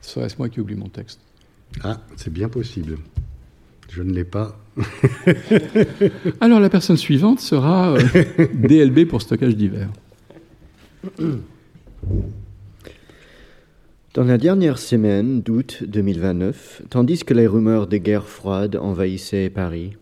[0.00, 1.20] Serait-ce moi qui oublie mon texte?
[1.82, 2.98] Ah, c'est bien possible.
[3.90, 4.58] Je ne l'ai pas.
[6.40, 8.00] Alors la personne suivante sera euh,
[8.54, 9.88] DLB pour stockage d'hiver.
[14.14, 19.96] Dans la dernière semaine d'août 2029, tandis que les rumeurs de guerre froide envahissaient Paris,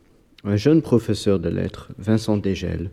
[0.44, 2.90] un jeune professeur de lettres, Vincent Dégel,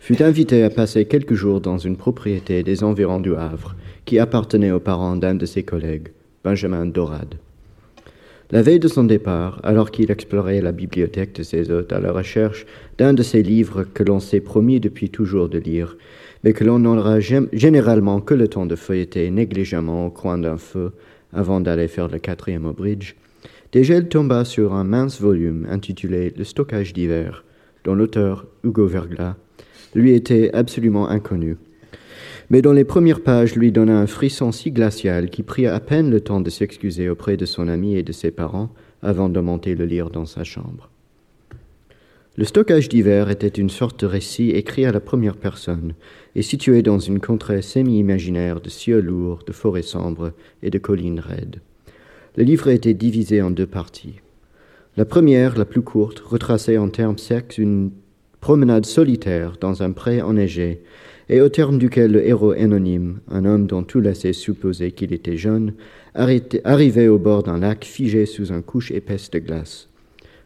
[0.00, 4.72] fut invité à passer quelques jours dans une propriété des environs du Havre qui appartenait
[4.72, 6.08] aux parents d'un de ses collègues,
[6.42, 7.34] Benjamin Dorade.
[8.50, 12.12] La veille de son départ, alors qu'il explorait la bibliothèque de ses hôtes à la
[12.12, 15.96] recherche d'un de ces livres que l'on s'est promis depuis toujours de lire,
[16.42, 20.92] mais que l'on n'aura généralement que le temps de feuilleter négligemment au coin d'un feu
[21.32, 23.14] avant d'aller faire le quatrième au bridge,
[23.70, 27.44] Dégel tomba sur un mince volume intitulé Le stockage d'hiver,
[27.84, 29.36] dont l'auteur, Hugo Verglas,
[29.94, 31.56] lui était absolument inconnu
[32.50, 36.10] mais dont les premières pages lui donna un frisson si glacial qu'il prit à peine
[36.10, 38.70] le temps de s'excuser auprès de son ami et de ses parents
[39.02, 40.90] avant de monter le lire dans sa chambre.
[42.36, 45.94] Le stockage d'hiver était une sorte de récit écrit à la première personne
[46.34, 51.20] et situé dans une contrée semi-imaginaire de cieux lourds, de forêts sombres et de collines
[51.20, 51.60] raides.
[52.36, 54.20] Le livre était divisé en deux parties.
[54.96, 57.90] La première, la plus courte, retraçait en termes secs une
[58.40, 60.82] promenade solitaire dans un pré enneigé
[61.28, 65.36] et au terme duquel le héros anonyme, un homme dont tout laissait supposer qu'il était
[65.36, 65.74] jeune,
[66.14, 69.88] arrivait au bord d'un lac figé sous une couche épaisse de glace.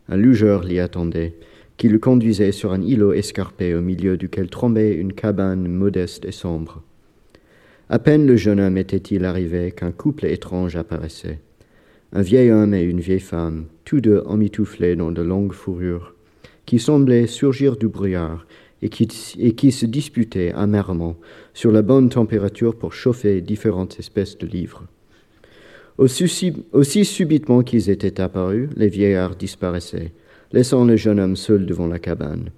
[0.08, 1.34] Un lugeur l'y attendait,
[1.78, 6.32] qui le conduisait sur un îlot escarpé au milieu duquel trembait une cabane modeste et
[6.32, 6.82] sombre.
[7.88, 11.38] À peine le jeune homme était-il arrivé qu'un couple étrange apparaissait.
[12.12, 16.13] Un vieil homme et une vieille femme, tous deux emmitouflés dans de longues fourrures,
[16.66, 18.46] qui semblaient surgir du brouillard
[18.82, 21.16] et qui, se disputaient amèrement
[21.54, 24.84] sur la bonne température pour chauffer différentes espèces de livres.
[25.96, 30.12] Aussi, aussi subitement qu'ils étaient apparus, les vieillards disparaissaient,
[30.52, 32.50] laissant le jeune homme seul devant la cabane.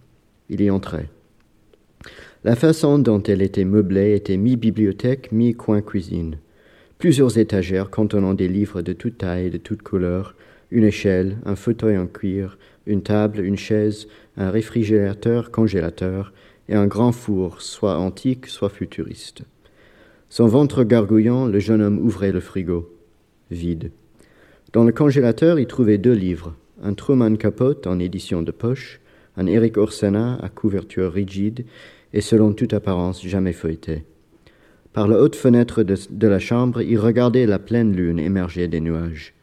[0.48, 1.08] Il y entrait.
[2.42, 6.38] La façon dont elle était meublée était mi-bibliothèque, mi-coin cuisine.
[6.98, 10.34] Plusieurs étagères contenant des livres de toute taille et de toutes couleurs,
[10.70, 16.32] une échelle, un fauteuil en cuir, une table, une chaise, un réfrigérateur congélateur
[16.68, 19.42] et un grand four, soit antique, soit futuriste.
[20.28, 22.92] Son ventre gargouillant, le jeune homme ouvrait le frigo.
[23.50, 23.92] Vide.
[24.72, 29.00] Dans le congélateur, il trouvait deux livres, un Truman Capote en édition de poche,
[29.36, 31.64] un Eric Orsena à couverture rigide
[32.12, 34.04] et selon toute apparence jamais feuilleté.
[34.92, 38.80] Par la haute fenêtre de, de la chambre, il regardait la pleine lune émerger des
[38.80, 39.34] nuages.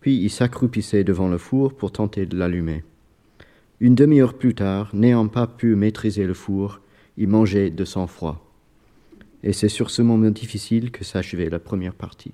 [0.00, 2.84] Puis il s'accroupissait devant le four pour tenter de l'allumer.
[3.82, 6.80] Une demi-heure plus tard, n'ayant pas pu maîtriser le four,
[7.16, 8.46] il mangeait de sang-froid.
[9.42, 12.32] Et c'est sur ce moment difficile que s'achevait la première partie.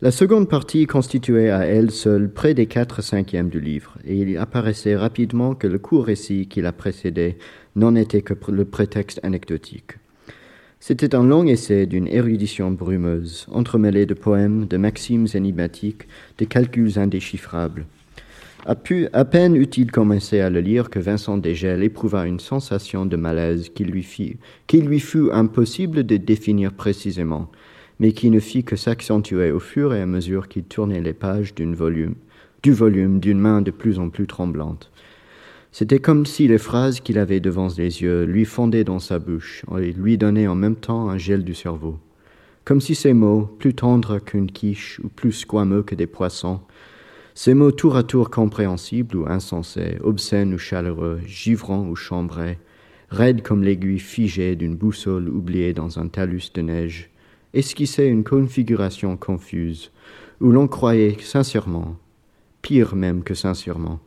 [0.00, 4.38] La seconde partie constituait à elle seule près des quatre cinquièmes du livre, et il
[4.38, 7.36] apparaissait rapidement que le court récit qui la précédait
[7.74, 9.98] n'en était que le prétexte anecdotique.
[10.80, 16.08] C'était un long essai d'une érudition brumeuse, entremêlé de poèmes, de maximes énigmatiques,
[16.38, 17.84] de calculs indéchiffrables,
[18.66, 23.68] à, peine eut-il commencé à le lire que Vincent Dégel éprouva une sensation de malaise
[23.68, 24.04] qui lui,
[24.72, 27.48] lui fut impossible de définir précisément,
[28.00, 31.54] mais qui ne fit que s'accentuer au fur et à mesure qu'il tournait les pages
[31.56, 32.16] volume,
[32.64, 34.90] du volume d'une main de plus en plus tremblante.
[35.70, 39.64] C'était comme si les phrases qu'il avait devant les yeux lui fondaient dans sa bouche
[39.78, 41.98] et lui donnaient en même temps un gel du cerveau.
[42.64, 46.60] Comme si ces mots, plus tendres qu'une quiche ou plus squameux que des poissons,
[47.38, 52.58] ces mots tour à tour compréhensibles ou insensés, obscènes ou chaleureux, givrants ou chambrés,
[53.10, 57.10] raides comme l'aiguille figée d'une boussole oubliée dans un talus de neige,
[57.52, 59.92] esquissaient une configuration confuse,
[60.40, 61.98] où l'on croyait sincèrement,
[62.62, 64.00] pire même que sincèrement,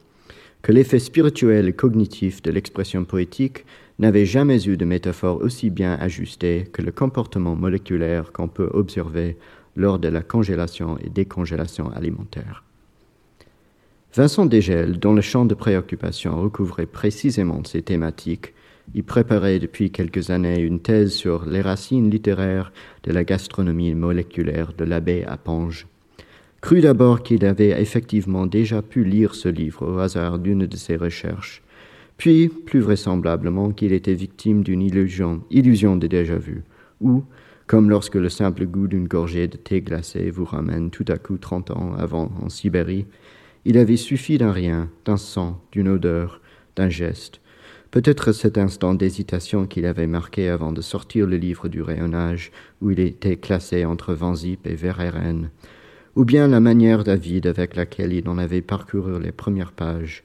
[0.64, 3.64] que l'effet spirituel et cognitif de l'expression poétique
[4.00, 9.38] n'avait jamais eu de métaphore aussi bien ajustée que le comportement moléculaire qu'on peut observer
[9.76, 12.64] lors de la congélation et décongélation alimentaire.
[14.16, 18.54] Vincent Dégel, dont le champ de préoccupation recouvrait précisément ces thématiques,
[18.96, 24.74] y préparait depuis quelques années une thèse sur les racines littéraires de la gastronomie moléculaire
[24.76, 25.86] de l'abbé Appange.
[26.60, 30.96] Crut d'abord qu'il avait effectivement déjà pu lire ce livre au hasard d'une de ses
[30.96, 31.62] recherches,
[32.18, 36.64] puis, plus vraisemblablement, qu'il était victime d'une illusion, illusion de déjà-vu,
[37.00, 37.24] ou,
[37.68, 41.38] comme lorsque le simple goût d'une gorgée de thé glacé vous ramène tout à coup
[41.38, 43.06] trente ans avant en Sibérie,
[43.66, 46.42] il avait suffi d'un rien, d'un sang, d'une odeur,
[46.76, 47.42] d'un geste,
[47.92, 52.92] peut-être cet instant d'hésitation qu'il avait marqué avant de sortir le livre du rayonnage où
[52.92, 55.50] il était classé entre Vanzip et Verhaeren,
[56.16, 60.24] ou bien la manière d'avide avec laquelle il en avait parcouru les premières pages,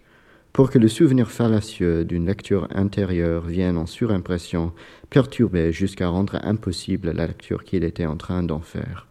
[0.52, 4.72] pour que le souvenir fallacieux d'une lecture intérieure vienne en surimpression
[5.10, 9.08] perturber jusqu'à rendre impossible la lecture qu'il était en train d'en faire.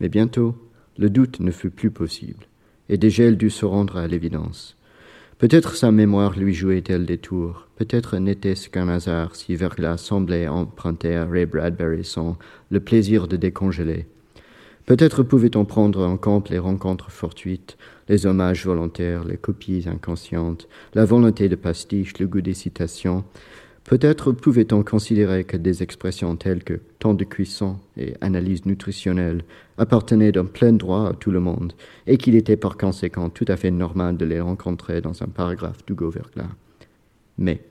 [0.00, 0.54] Mais bientôt,
[0.98, 2.46] le doute ne fut plus possible,
[2.92, 4.76] et Dégel dut se rendre à l'évidence.
[5.38, 11.16] Peut-être sa mémoire lui jouait-elle des tours, peut-être n'était-ce qu'un hasard si Verglas semblait emprunter
[11.16, 12.36] à Ray Bradbury son
[12.70, 14.04] le plaisir de décongeler.
[14.84, 17.78] Peut-être pouvait-on prendre en compte les rencontres fortuites,
[18.10, 23.24] les hommages volontaires, les copies inconscientes, la volonté de pastiche, le goût des citations,
[23.84, 29.42] Peut-être pouvait-on considérer que des expressions telles que temps de cuisson et analyse nutritionnelle
[29.76, 31.72] appartenaient d'un plein droit à tout le monde
[32.06, 35.84] et qu'il était par conséquent tout à fait normal de les rencontrer dans un paragraphe
[35.84, 36.50] d'Hugo Verglas.
[37.38, 37.64] Mais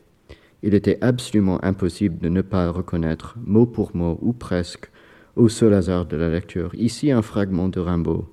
[0.64, 4.92] il était absolument impossible de ne pas reconnaître, mot pour mot ou presque,
[5.38, 8.28] au seul hasard de la lecture, ici un fragment de Rimbaud.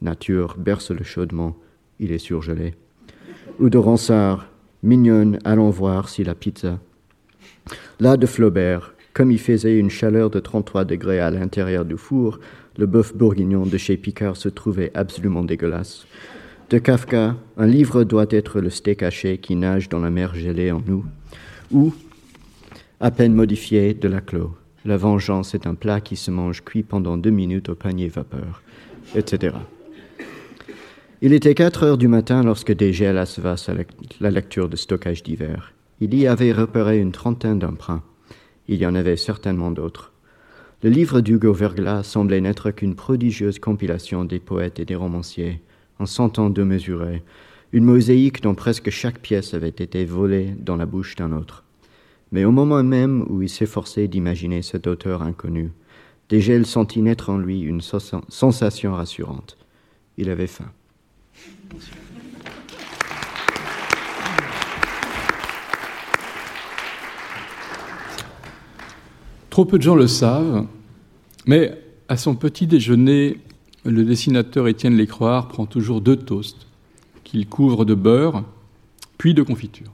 [0.00, 1.56] Nature berce le chaudement,
[1.98, 2.74] il est surgelé.
[3.58, 4.46] Ou de Ronsard,
[4.84, 6.78] mignonne, allons voir si la pizza
[8.00, 12.38] Là de Flaubert, comme il faisait une chaleur de 33 degrés à l'intérieur du four,
[12.76, 16.06] le bœuf bourguignon de chez Picard se trouvait absolument dégueulasse.
[16.70, 20.70] De Kafka, un livre doit être le steak haché qui nage dans la mer gelée
[20.70, 21.04] en nous.
[21.72, 21.92] Ou,
[23.00, 24.54] à peine modifié, de la clos.
[24.84, 28.62] La vengeance est un plat qui se mange cuit pendant deux minutes au panier vapeur,
[29.16, 29.56] etc.
[31.20, 33.56] Il était quatre heures du matin lorsque Dégel acheva
[34.20, 35.72] la lecture de stockage d'hiver.
[36.00, 38.02] Il y avait repéré une trentaine d'emprunts.
[38.68, 40.12] Il y en avait certainement d'autres.
[40.84, 45.60] Le livre d'Hugo Verglas semblait n'être qu'une prodigieuse compilation des poètes et des romanciers,
[45.98, 47.24] en cent ans de mesurés,
[47.72, 51.64] une mosaïque dont presque chaque pièce avait été volée dans la bouche d'un autre.
[52.30, 55.72] Mais au moment même où il s'efforçait d'imaginer cet auteur inconnu,
[56.28, 59.56] Dégel sentit naître en lui une sensation rassurante.
[60.16, 60.70] Il avait faim.
[69.58, 70.68] Trop peu de gens le savent,
[71.44, 71.76] mais
[72.08, 73.40] à son petit déjeuner,
[73.84, 76.68] le dessinateur Étienne Lécroire prend toujours deux toasts
[77.24, 78.44] qu'il couvre de beurre,
[79.18, 79.90] puis de confiture.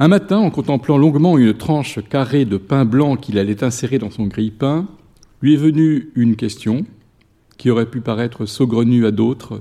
[0.00, 4.10] Un matin, en contemplant longuement une tranche carrée de pain blanc qu'il allait insérer dans
[4.10, 4.88] son grille-pain,
[5.40, 6.86] lui est venue une question
[7.56, 9.60] qui aurait pu paraître saugrenue à d'autres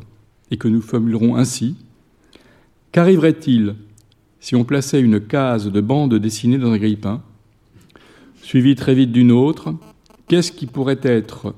[0.50, 1.76] et que nous formulerons ainsi.
[2.92, 3.76] Qu'arriverait-il
[4.40, 7.22] si on plaçait une case de bande dessinée dans un grille-pain?
[8.48, 9.74] Suivi très vite d'une autre,
[10.30, 11.54] qu'est-ce qui pourrait être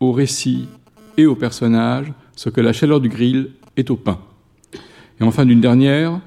[0.00, 0.66] au récit
[1.16, 4.18] et au personnage ce que la chaleur du grill est au pain?
[5.20, 6.20] Et enfin d'une dernière,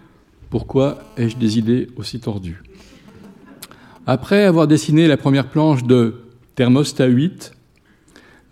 [0.50, 2.64] pourquoi ai-je des idées aussi tordues?
[4.08, 6.22] Après avoir dessiné la première planche de
[6.56, 7.52] Thermostat 8,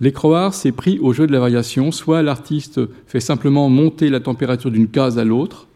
[0.02, 4.70] L'écroard s'est pris au jeu de la variation, soit l'artiste fait simplement monter la température
[4.70, 5.68] d'une case à l'autre,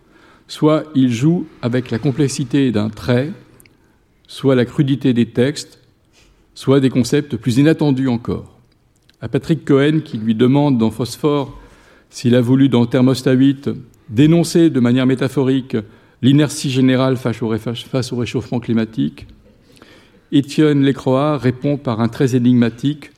[0.49, 3.31] soit il joue avec la complexité d'un trait
[4.31, 5.77] soit la crudité des textes,
[6.55, 8.57] soit des concepts plus inattendus encore.
[9.19, 11.59] À Patrick Cohen, qui lui demande dans Phosphore
[12.09, 13.71] s'il a voulu dans Thermostat 8
[14.07, 15.75] dénoncer de manière métaphorique
[16.21, 17.41] l'inertie générale face
[18.13, 19.27] au réchauffement climatique,
[20.31, 23.11] Étienne Lécroix répond par un très énigmatique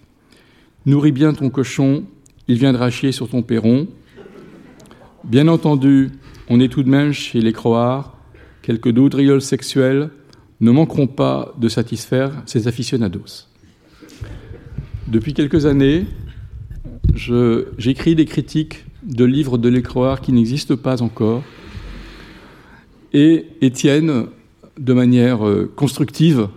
[0.87, 2.05] Nourris bien ton cochon,
[2.47, 3.87] il viendra chier sur ton perron.
[5.23, 6.09] Bien entendu,
[6.49, 7.53] on est tout de même chez les
[8.63, 10.09] quelques doudrioles sexuelles
[10.63, 13.47] ne manqueront pas de satisfaire ses aficionados.
[15.07, 16.05] Depuis quelques années,
[17.77, 21.43] j'écris des critiques de livres de l'écroire qui n'existent pas encore.
[23.11, 24.27] Et Étienne,
[24.79, 26.47] de manière euh, constructive,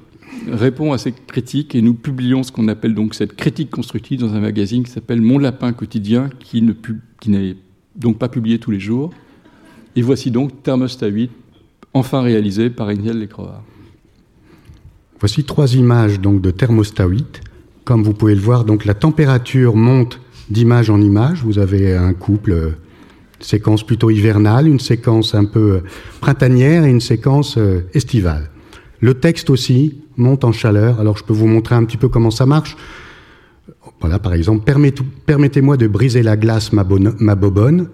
[0.51, 4.35] répond à ces critiques et nous publions ce qu'on appelle donc cette critique constructive dans
[4.35, 7.57] un magazine qui s'appelle Mon Lapin quotidien, qui n'est
[7.97, 9.11] donc pas publié tous les jours.
[9.97, 11.31] Et voici donc Thermostat 8,
[11.93, 13.63] enfin réalisé par Étienne Lécroard.
[15.19, 17.41] Voici trois images donc de thermostat 8.
[17.85, 21.43] Comme vous pouvez le voir, donc la température monte d'image en image.
[21.43, 22.71] Vous avez un couple, une euh,
[23.41, 25.81] séquence plutôt hivernale, une séquence un peu euh,
[26.21, 28.51] printanière et une séquence euh, estivale.
[29.01, 31.01] Le texte aussi monte en chaleur.
[31.01, 32.77] Alors je peux vous montrer un petit peu comment ça marche.
[34.01, 34.71] Voilà, par exemple,
[35.27, 36.87] permettez-moi de briser la glace, ma,
[37.19, 37.89] ma bobonne.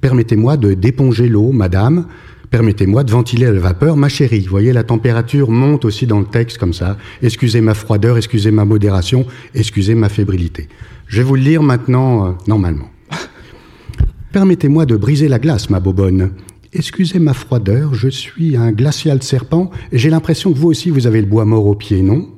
[0.00, 2.06] Permettez-moi de d'éponger l'eau, madame.
[2.50, 4.40] Permettez-moi de ventiler la vapeur, ma chérie.
[4.40, 6.96] Vous voyez, la température monte aussi dans le texte comme ça.
[7.22, 10.68] Excusez ma froideur, excusez ma modération, excusez ma fébrilité.
[11.06, 12.90] Je vais vous le lire maintenant, euh, normalement.
[14.32, 16.32] Permettez-moi de briser la glace, ma bobonne.
[16.72, 21.06] Excusez ma froideur, je suis un glacial serpent et j'ai l'impression que vous aussi vous
[21.06, 22.28] avez le bois mort aux pieds, non?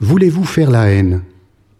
[0.00, 1.22] Voulez-vous faire la haine?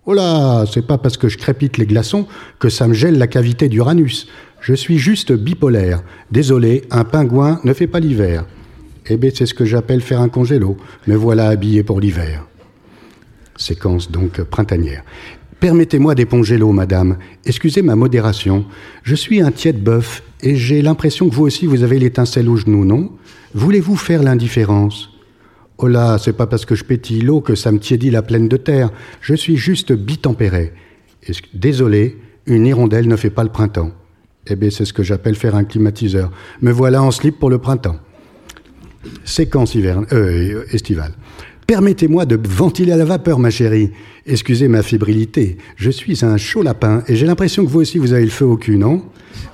[0.04, 2.26] Oh là, c'est pas parce que je crépite les glaçons
[2.58, 4.26] que ça me gèle la cavité d'Uranus.
[4.60, 6.02] Je suis juste bipolaire.
[6.30, 8.44] Désolé, un pingouin ne fait pas l'hiver.
[9.06, 10.76] Eh bien, c'est ce que j'appelle faire un congélo.
[11.06, 12.46] Me voilà habillé pour l'hiver.
[13.56, 15.02] Séquence donc printanière.
[15.60, 17.18] Permettez-moi d'éponger l'eau, madame.
[17.44, 18.64] Excusez ma modération.
[19.02, 22.56] Je suis un tiède bœuf et j'ai l'impression que vous aussi vous avez l'étincelle au
[22.56, 23.10] genou, non?
[23.54, 25.10] Voulez-vous faire l'indifférence?
[25.78, 28.48] Oh là, c'est pas parce que je pétille l'eau que ça me tiédit la plaine
[28.48, 28.90] de terre.
[29.20, 30.72] Je suis juste bitempéré.
[31.54, 33.92] Désolé, une hirondelle ne fait pas le printemps.
[34.50, 36.30] Eh bien, c'est ce que j'appelle faire un climatiseur.
[36.62, 37.96] Me voilà en slip pour le printemps.
[39.24, 41.12] Séquence hiverne, euh, estivale.
[41.66, 43.90] Permettez-moi de ventiler à la vapeur, ma chérie.
[44.26, 45.58] Excusez ma fébrilité.
[45.76, 48.46] Je suis un chaud lapin et j'ai l'impression que vous aussi vous avez le feu
[48.46, 49.02] au cul, non?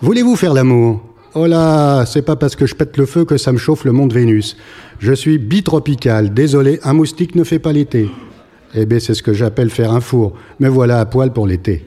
[0.01, 1.03] Voulez-vous faire l'amour?
[1.35, 3.91] Oh là, c'est pas parce que je pète le feu que ça me chauffe le
[3.91, 4.57] monde Vénus.
[5.01, 6.33] Je suis bitropical.
[6.33, 8.09] Désolé, un moustique ne fait pas l'été.
[8.77, 10.35] Eh bien, c'est ce que j'appelle faire un four.
[10.61, 11.85] Me voilà à poil pour l'été.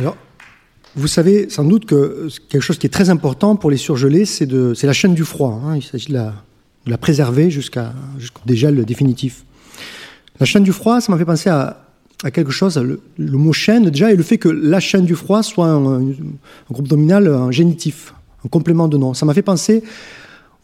[0.00, 0.16] Alors,
[0.96, 4.46] vous savez sans doute que quelque chose qui est très important pour les surgelés, c'est
[4.48, 5.60] la chaîne du froid.
[5.62, 5.76] Hein.
[5.76, 6.18] Il s'agit de
[6.86, 7.82] la, préserver jusqu'au
[8.46, 9.44] dégel définitif.
[10.38, 11.86] La chaîne du froid, ça m'a fait penser à,
[12.32, 15.66] quelque chose, le, mot chaîne déjà, et le fait que la chaîne du froid soit
[15.66, 16.00] un,
[16.70, 18.14] groupe nominal, un génitif,
[18.46, 19.12] un complément de nom.
[19.12, 19.84] Ça m'a fait penser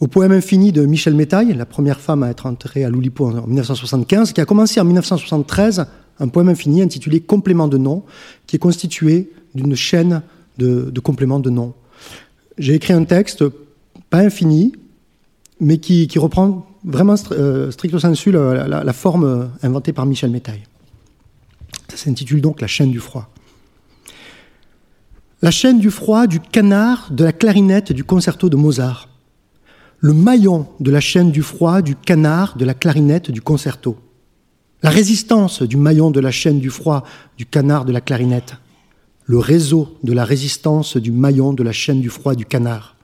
[0.01, 3.46] au poème infini de Michel Métaille, la première femme à être enterrée à Loulipo en
[3.46, 5.85] 1975, qui a commencé en 1973
[6.18, 8.05] un poème infini intitulé Complément de nom,
[8.46, 10.22] qui est constitué d'une chaîne
[10.59, 11.74] de, compléments de noms.
[12.59, 13.44] J'ai écrit un texte,
[14.11, 14.72] pas infini,
[15.61, 20.62] mais qui, reprend vraiment euh, stricto sensu la, forme inventée par Michel Métaille.
[21.88, 23.31] Ça s'intitule donc La chaîne du froid.
[25.42, 29.09] La chaîne du froid du canard, de la clarinette du concerto de Mozart.
[29.98, 33.98] Le maillon de la chaîne du froid du canard, de la clarinette du concerto.
[34.83, 37.05] La résistance du maillon de la chaîne du froid
[37.39, 38.57] du canard de la clarinette
[39.27, 42.95] le réseau de la résistance du maillon de la chaîne du froid du canard,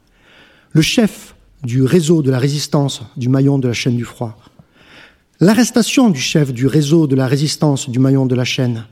[0.71, 4.39] le chef du réseau de la résistance du maillon de la chaîne du froid,
[5.41, 8.87] l'arrestation du chef du réseau de la résistance du maillon de la chaîne,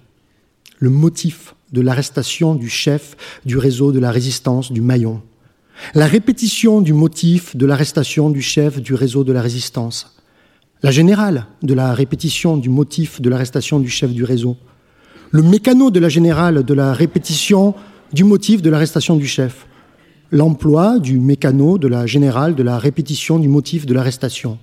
[0.78, 3.16] le motif de l'arrestation du chef
[3.46, 5.22] du réseau de la résistance du maillon,
[5.94, 10.19] la répétition du motif de l'arrestation du chef du réseau de la résistance,
[10.82, 14.56] la générale de la répétition du motif de l'arrestation du chef du réseau,
[15.30, 17.74] le mécano de la générale de la répétition
[18.12, 19.66] du motif de l'arrestation du chef,
[20.32, 24.58] l'emploi du mécano de la générale de la répétition du motif de l'arrestation,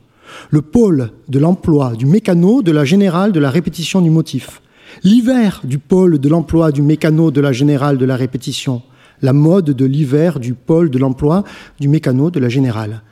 [0.49, 4.61] le pôle de l'emploi du mécano de la générale de la répétition du motif,
[5.03, 8.81] l'hiver du pôle de l'emploi du mécano de la générale de la répétition,
[9.21, 11.43] la mode de l'hiver du pôle de l'emploi
[11.79, 13.03] du mécano de la générale,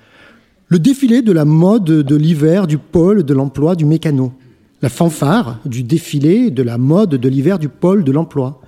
[0.68, 4.34] le défilé de la mode de l'hiver du pôle de l'emploi du mécano,
[4.82, 8.62] la fanfare du défilé de la mode de l'hiver du pôle de l'emploi,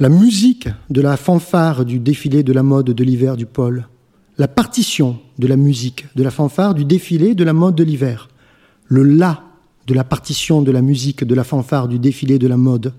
[0.00, 3.86] la musique de la fanfare du défilé de la mode de l'hiver du pôle,
[4.38, 8.28] la partition de la musique de la fanfare du défilé de la mode de l'hiver,
[8.86, 9.42] le la
[9.86, 12.92] de la partition de la musique de la fanfare du défilé de la mode,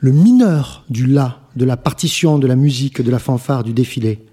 [0.00, 4.24] le mineur du la de la partition de la musique de la fanfare du défilé,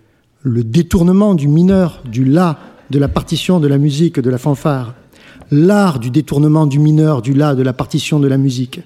[0.42, 2.58] le détournement du mineur du la
[2.94, 4.94] de la partition de la musique de la fanfare,
[5.50, 8.82] l'art du détournement du mineur du la de la partition de la musique,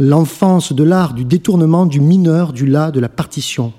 [0.00, 3.72] l'enfance de l'art du détournement du mineur du la de la partition,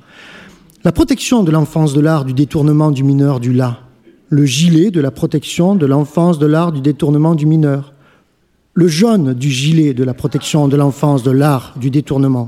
[0.86, 3.82] la protection de l'enfance de l'art du détournement du mineur du la,
[4.30, 7.94] le gilet de la protection de l'enfance de l'art du détournement du mineur,
[8.74, 12.48] le jaune du gilet de la protection de l'enfance de l'art du détournement,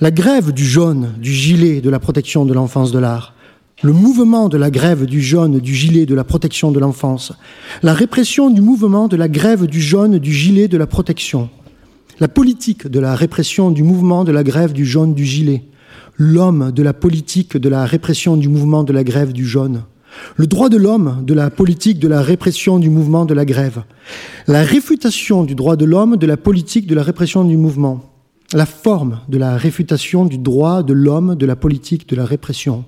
[0.00, 3.34] la grève du jaune du gilet de la protection de l'enfance de l'art,
[3.82, 7.32] le mouvement de la grève du jaune du gilet de la protection de l'enfance,
[7.82, 11.48] la répression du mouvement de la grève du jaune du gilet de la protection,
[12.18, 15.62] la politique de la répression du mouvement de la grève du jaune du gilet,
[16.16, 19.84] l'homme de la politique de la répression du mouvement de la grève du jaune,
[20.34, 23.84] le droit de l'homme de la politique de la répression du mouvement de la grève,
[24.48, 28.10] la réfutation du droit de l'homme de la politique de la répression du mouvement,
[28.54, 32.84] la forme de la réfutation du droit de l'homme de la politique de la répression,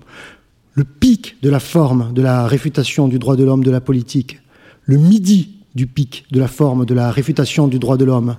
[0.74, 4.40] le pic de la forme de la réfutation du droit de l'homme de la politique,
[4.84, 8.36] le midi du pic de la forme de la réfutation du droit de l'homme,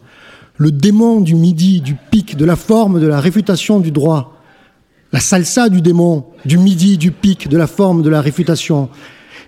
[0.58, 4.38] le démon du midi du pic de la forme de la réfutation du droit,
[5.12, 8.90] la salsa du démon du midi du pic de la forme de la réfutation,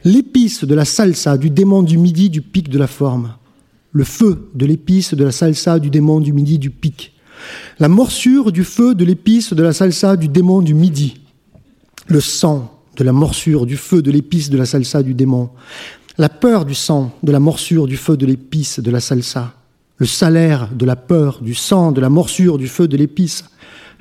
[0.04, 3.34] l'épice de la salsa du démon du midi du pic de la forme,
[3.92, 7.14] le feu de l'épice de la salsa du démon du midi du pic,
[7.80, 11.23] la morsure du feu de l'épice de la salsa du démon du midi,
[12.08, 15.50] le sang de la morsure, du feu, de l'épice, de la salsa du démon,
[16.18, 19.54] la peur du sang, de la morsure, du feu, de l'épice, de la salsa,
[19.98, 23.46] le salaire de la peur, du sang, de la morsure, du feu, de l'épice,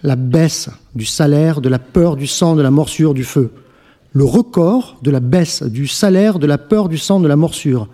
[0.02, 3.50] la baisse du salaire, de la peur, du sang, de la morsure, du feu,
[4.12, 7.88] le record de la baisse du salaire, de la peur, du sang, de la morsure,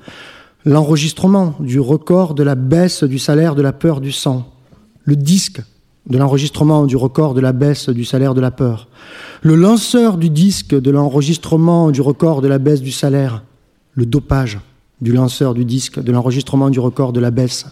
[0.64, 4.52] l'enregistrement du record de la baisse du salaire de la peur du sang,
[5.04, 5.60] le disque
[6.08, 8.88] de l'enregistrement du record de la baisse du salaire de la peur,
[9.42, 13.44] le lanceur du disque de l'enregistrement du record de la baisse du salaire,
[13.94, 14.58] le dopage
[15.00, 17.66] du lanceur du disque de l'enregistrement du record de la baisse,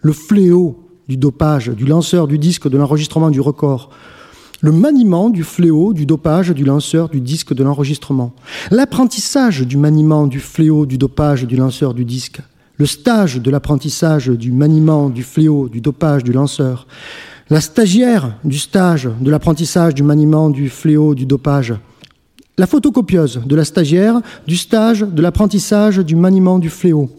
[0.00, 3.90] le fléau du dopage du lanceur du disque de l'enregistrement du record,
[4.60, 8.32] le maniement du fléau, du dopage, du lanceur, du disque, de l'enregistrement,
[8.70, 12.40] l'apprentissage du maniement, du fléau, du dopage, du lanceur, du disque,
[12.76, 16.86] le stage de l'apprentissage du maniement, du fléau, du dopage, du lanceur,
[17.52, 21.74] la stagiaire du stage de l'apprentissage du maniement, du fléau, du dopage,
[22.56, 27.10] la photocopieuse de la stagiaire du stage de l'apprentissage du maniement, du fléau,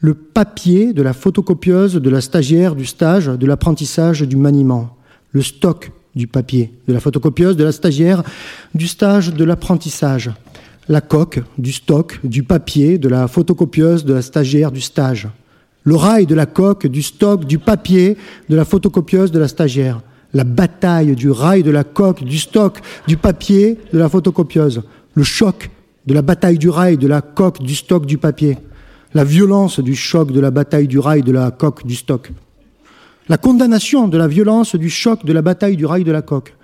[0.00, 4.96] le papier de la photocopieuse de la stagiaire du stage de l'apprentissage du maniement,
[5.32, 8.22] le stock du papier, de la photocopieuse, de la stagiaire,
[8.74, 10.30] du stage, de l'apprentissage,
[10.88, 15.28] la coque, du stock, du papier, de la photocopieuse, de la stagiaire, du stage,
[15.86, 18.18] le rail de la coque, du stock, du papier,
[18.50, 20.02] de la photocopieuse, de la stagiaire,
[20.34, 24.82] la bataille du rail de la coque, du stock, du papier, de la photocopieuse,
[25.14, 25.70] le choc
[26.06, 28.58] de la bataille du rail, de la coque, du stock, du papier,
[29.14, 32.30] la violence du choc de la bataille du rail, de la coque, du stock
[33.28, 36.54] la condamnation de la violence du choc de la bataille du rail de la coque,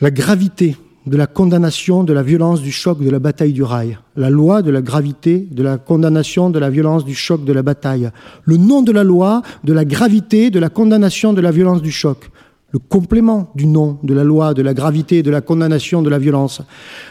[0.00, 0.76] la gravité
[1.08, 4.62] de la condamnation de la violence du choc de la bataille du rail, la loi
[4.62, 8.10] de la gravité de la condamnation de la violence du choc de la bataille,
[8.44, 11.90] le nom de la loi de la gravité de la condamnation de la violence du
[11.90, 12.30] choc,
[12.70, 16.18] le complément du nom de la loi de la gravité de la condamnation de la
[16.18, 16.60] violence,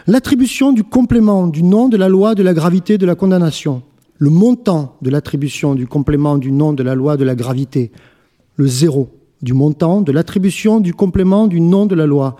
[0.05, 3.81] l'attribution du complément du nom de la loi de la gravité de la condamnation,
[4.19, 7.91] le montant de l'attribution du complément du nom de la loi de la gravité,
[8.55, 9.09] le zéro
[9.41, 12.35] du montant, de l'attribution du complément du nom de la loi,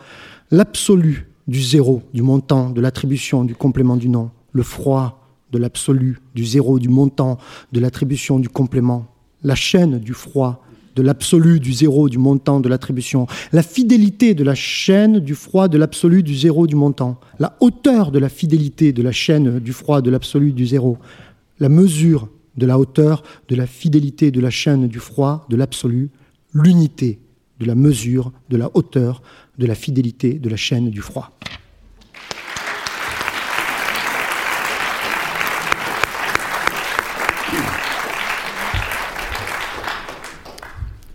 [0.51, 6.19] l'absolu du zéro du montant, de l'attribution du complément du nom, le froid de l'absolu,
[6.35, 7.37] du zéro du montant,
[7.71, 9.07] de l'attribution du complément,
[9.43, 10.63] la chaîne du froid,
[10.95, 15.67] de l'absolu, du zéro, du montant, de l'attribution, la fidélité de la chaîne du froid,
[15.67, 19.73] de l'absolu, du zéro, du montant, la hauteur de la fidélité de la chaîne du
[19.73, 20.97] froid, de l'absolu, du zéro,
[21.59, 22.27] la mesure
[22.57, 26.09] de la hauteur, de la fidélité de la chaîne du froid, de l'absolu,
[26.53, 27.19] l'unité
[27.59, 29.21] de la mesure, de la hauteur,
[29.57, 31.31] de la fidélité de la chaîne du froid.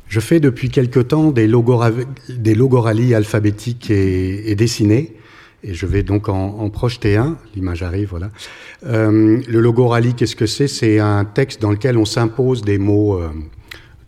[0.08, 5.16] Je fais depuis quelque temps des, logoralies alphabétiques et dessinées
[5.64, 7.36] et je vais donc en, projeter un.
[7.54, 8.30] L'image arrive, voilà.
[8.84, 10.68] Euh, le logo rallye, qu'est-ce que c'est?
[10.68, 13.30] C'est un texte dans lequel on s'impose des mots, euh,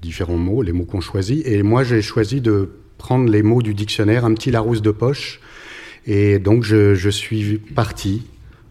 [0.04, 1.44] différents mots, les mots qu'on choisit.
[1.46, 5.40] Et moi, j'ai choisi de prendre les mots du dictionnaire, un petit Larousse de poche.
[6.06, 8.22] Et donc, je, suis parti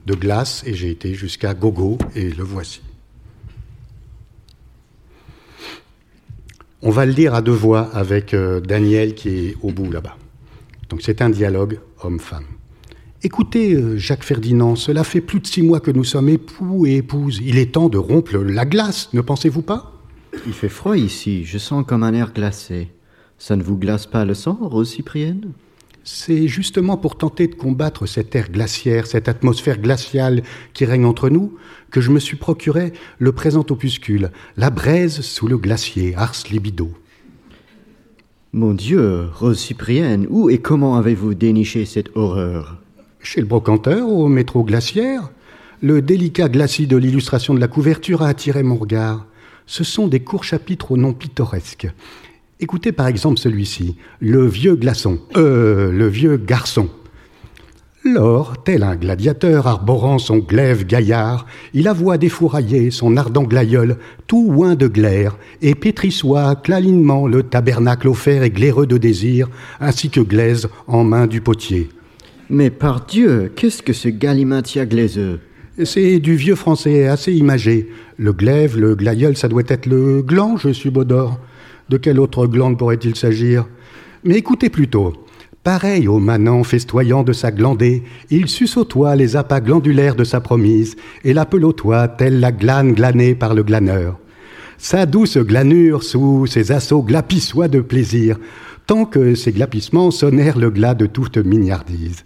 [0.06, 2.82] de glace et j'ai été jusqu'à gogo et le voici.
[6.82, 10.18] On va le lire à deux voix avec euh, Daniel qui est au bout là-bas.
[10.90, 12.44] Donc c'est un dialogue homme-femme.
[13.26, 16.98] Écoutez, euh, Jacques Ferdinand, cela fait plus de six mois que nous sommes époux et
[16.98, 17.40] épouses.
[17.42, 19.93] Il est temps de rompre la glace, ne pensez-vous pas?
[20.46, 22.90] Il fait froid ici, je sens comme un air glacé.
[23.38, 25.52] Ça ne vous glace pas le sang, Rose Cyprienne?
[26.04, 31.30] C'est justement pour tenter de combattre cet air glaciaire, cette atmosphère glaciale qui règne entre
[31.30, 31.58] nous,
[31.92, 36.92] que je me suis procuré le présent opuscule, La braise sous le glacier, Ars Libido.
[38.52, 42.78] Mon Dieu, Rose Cyprienne, où et comment avez-vous déniché cette horreur?
[43.22, 45.32] Chez le brocanteur, au métro glaciaire,
[45.82, 49.26] le délicat glacis de l'illustration de la couverture a attiré mon regard.
[49.66, 51.88] Ce sont des courts chapitres au nom pittoresque.
[52.60, 56.90] Écoutez par exemple celui-ci, Le vieux glaçon, euh, le vieux garçon.
[58.06, 63.98] Lors, tel un gladiateur arborant son glaive gaillard, il avoua défourailler son ardent glaïeul,
[64.28, 69.50] tout oint de glaire, et pétrissoit clalinement le tabernacle offert et glaireux de désir,
[69.80, 71.90] ainsi que glaise en main du potier.
[72.50, 75.40] Mais par Dieu, qu'est-ce que ce galimatia glaiseux?
[75.82, 77.90] C'est du vieux français assez imagé.
[78.18, 81.40] Le glaive, le glaïeul, ça doit être le gland, je suis Baudor.
[81.90, 83.66] De quelle autre glande pourrait-il s'agir?
[84.24, 85.14] Mais écoutez plutôt.
[85.64, 90.96] Pareil au manant festoyant de sa glandée, il suce-au-toi les appâts glandulaires de sa promise,
[91.24, 94.20] et l'appelle-au-toi telle la glane glanée par le glaneur.
[94.78, 98.38] Sa douce glanure sous ses assauts glapissoit de plaisir,
[98.86, 102.26] tant que ces glapissements sonnèrent le glas de toute mignardise.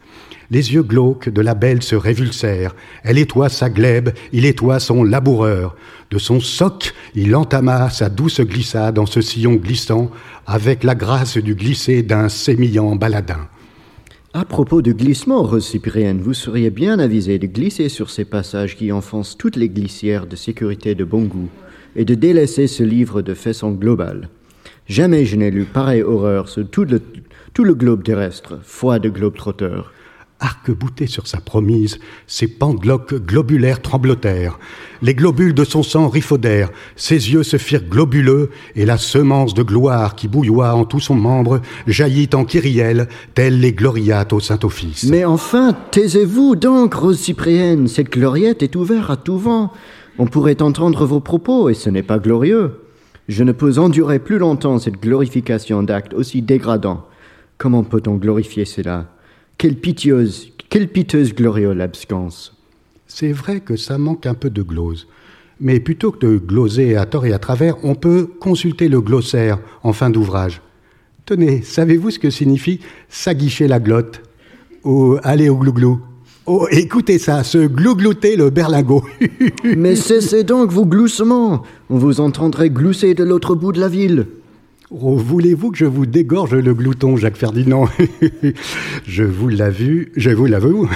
[0.49, 2.73] Les yeux glauques de la belle se révulsèrent.
[3.03, 5.75] Elle étoit sa glèbe, il étoit son laboureur.
[6.09, 10.09] De son soc, il entama sa douce glissade en ce sillon glissant,
[10.45, 13.49] avec la grâce du glisser d'un sémillant baladin.
[14.33, 15.75] À propos de glissement, Rose
[16.21, 20.35] vous seriez bien avisé de glisser sur ces passages qui enfoncent toutes les glissières de
[20.37, 21.49] sécurité de bon goût
[21.95, 24.29] et de délaisser ce livre de façon globale.
[24.87, 27.01] Jamais je n'ai lu pareille horreur sur tout le,
[27.53, 29.91] tout le globe terrestre, foi de globe trotteur
[30.39, 34.59] arc-bouté sur sa promise, ses pendeloques globulaires tremblotèrent,
[35.01, 39.63] les globules de son sang riffaudèrent, ses yeux se firent globuleux, et la semence de
[39.63, 45.05] gloire qui bouilloie en tout son membre jaillit en kyrielle, telles les gloriates au Saint-Office.
[45.09, 49.71] Mais enfin, taisez-vous donc, Rose Cyprienne, cette gloriette est ouverte à tout vent.
[50.19, 52.81] On pourrait entendre vos propos, et ce n'est pas glorieux.
[53.27, 57.05] Je ne peux endurer plus longtemps cette glorification d'actes aussi dégradants.
[57.57, 59.05] Comment peut-on glorifier cela?
[59.57, 62.55] Quelle piteuse, quelle piteuse gloriole abscence.
[63.07, 65.07] C'est vrai que ça manque un peu de glose.
[65.59, 69.59] Mais plutôt que de gloser à tort et à travers, on peut consulter le glossaire
[69.81, 70.61] en fin d'ouvrage.
[71.25, 72.79] Tenez, savez-vous ce que signifie
[73.09, 74.21] s'aguicher la glotte?
[74.83, 75.99] Ou aller au glouglou
[76.45, 79.03] Oh, écoutez ça, se glouglouter le berlingot.
[79.63, 81.63] Mais cessez donc vos gloussements.
[81.89, 84.27] On vous entendrait glousser de l'autre bout de la ville.
[84.89, 87.89] Oh, voulez-vous que je vous dégorge le glouton, Jacques Ferdinand
[89.05, 90.89] Je vous l'avoue, je vous l'avoue.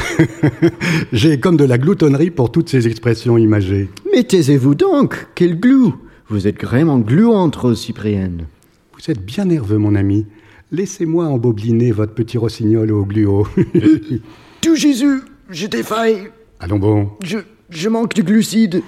[1.11, 3.89] J'ai comme de la gloutonnerie pour toutes ces expressions imagées.
[4.13, 5.93] Mais taisez-vous donc Quel glou
[6.29, 8.45] Vous êtes vraiment gluante, Rose Cyprienne.
[8.93, 10.25] Vous êtes bien nerveux, mon ami.
[10.71, 13.45] Laissez-moi embobiner votre petit rossignol au gluo.
[14.61, 15.19] Tout Jésus,
[15.49, 16.29] je défaille.
[16.61, 17.09] Allons bon.
[17.25, 17.39] Je,
[17.71, 18.83] je manque de glucides.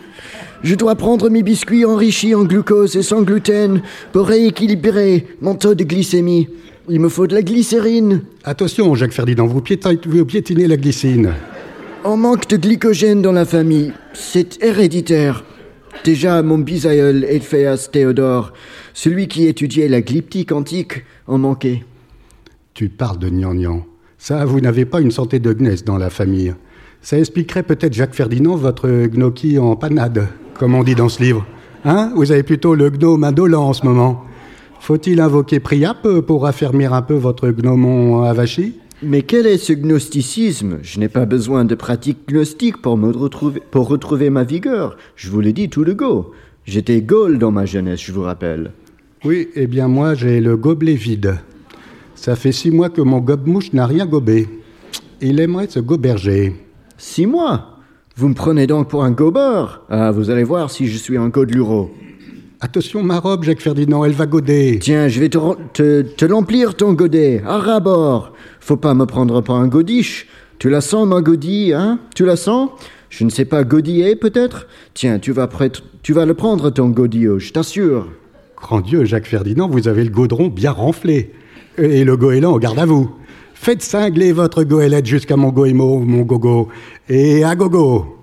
[0.64, 3.82] Je dois prendre mes biscuits enrichis en glucose et sans gluten
[4.12, 6.50] pour rééquilibrer mon taux de glycémie.
[6.90, 8.22] Il me faut de la glycérine.
[8.44, 11.34] Attention, Jacques Ferdinand, vous piétinez, la glycine.
[12.04, 13.94] On manque de glycogène dans la famille.
[14.14, 15.46] C'est héréditaire.
[16.04, 18.52] Déjà, mon bisaïeul, Elphéas Théodore,
[18.94, 21.86] celui qui étudiait la glyptique antique, en manquait.
[22.74, 23.86] Tu parles de gnangnan.
[24.18, 26.54] Ça, vous n'avez pas une santé de gnesse dans la famille.
[27.04, 31.46] Ça expliquerait peut-être, Jacques Ferdinand, votre gnocchi en panade, comme on dit dans ce livre.
[31.84, 32.14] Hein?
[32.16, 34.24] Vous avez plutôt le gnome indolent en ce moment.
[34.80, 38.76] Faut-il invoquer Priap pour affermir un peu votre gnomon avachi?
[39.02, 40.80] Mais quel est ce gnosticisme?
[40.82, 44.96] Je n'ai pas besoin de pratique gnostique pour, me retrouver, pour retrouver ma vigueur.
[45.18, 46.32] Je vous l'ai dit tout le go.
[46.66, 48.72] J'étais Gaule dans ma jeunesse, je vous rappelle.
[49.26, 51.36] Oui, eh bien moi j'ai le gobelet vide.
[52.16, 54.48] Ça fait six mois que mon gobe-mouche n'a rien gobé.
[55.20, 56.63] Il aimerait se goberger.
[56.98, 57.80] Six mois
[58.16, 61.30] Vous me prenez donc pour un gobeur Ah, vous allez voir si je suis un
[61.30, 61.92] godeluro.
[62.62, 64.80] Attention, ma robe, Jacques Ferdinand, elle va goder.
[64.82, 67.44] Tiens, je vais te, te, l'emplir, ton godet.
[67.46, 68.32] À rabord.
[68.62, 70.28] Faut pas me prendre pour un godiche.
[70.60, 72.00] Tu la sens, ma godille, hein?
[72.16, 72.70] Tu la sens?
[73.10, 74.68] Je ne sais pas, godiller, peut-être?
[74.94, 75.50] Tiens, tu vas,
[76.04, 78.08] tu vas le prendre, ton godillot, je t'assure.
[78.56, 81.34] Grand Dieu, Jacques Ferdinand, vous avez le gaudron bien renflé.
[81.78, 83.12] Et le goéland, garde à vous.
[83.64, 86.68] Faites cingler votre goélette jusqu'à mon goémo, mon gogo.
[87.08, 88.18] Et à gogo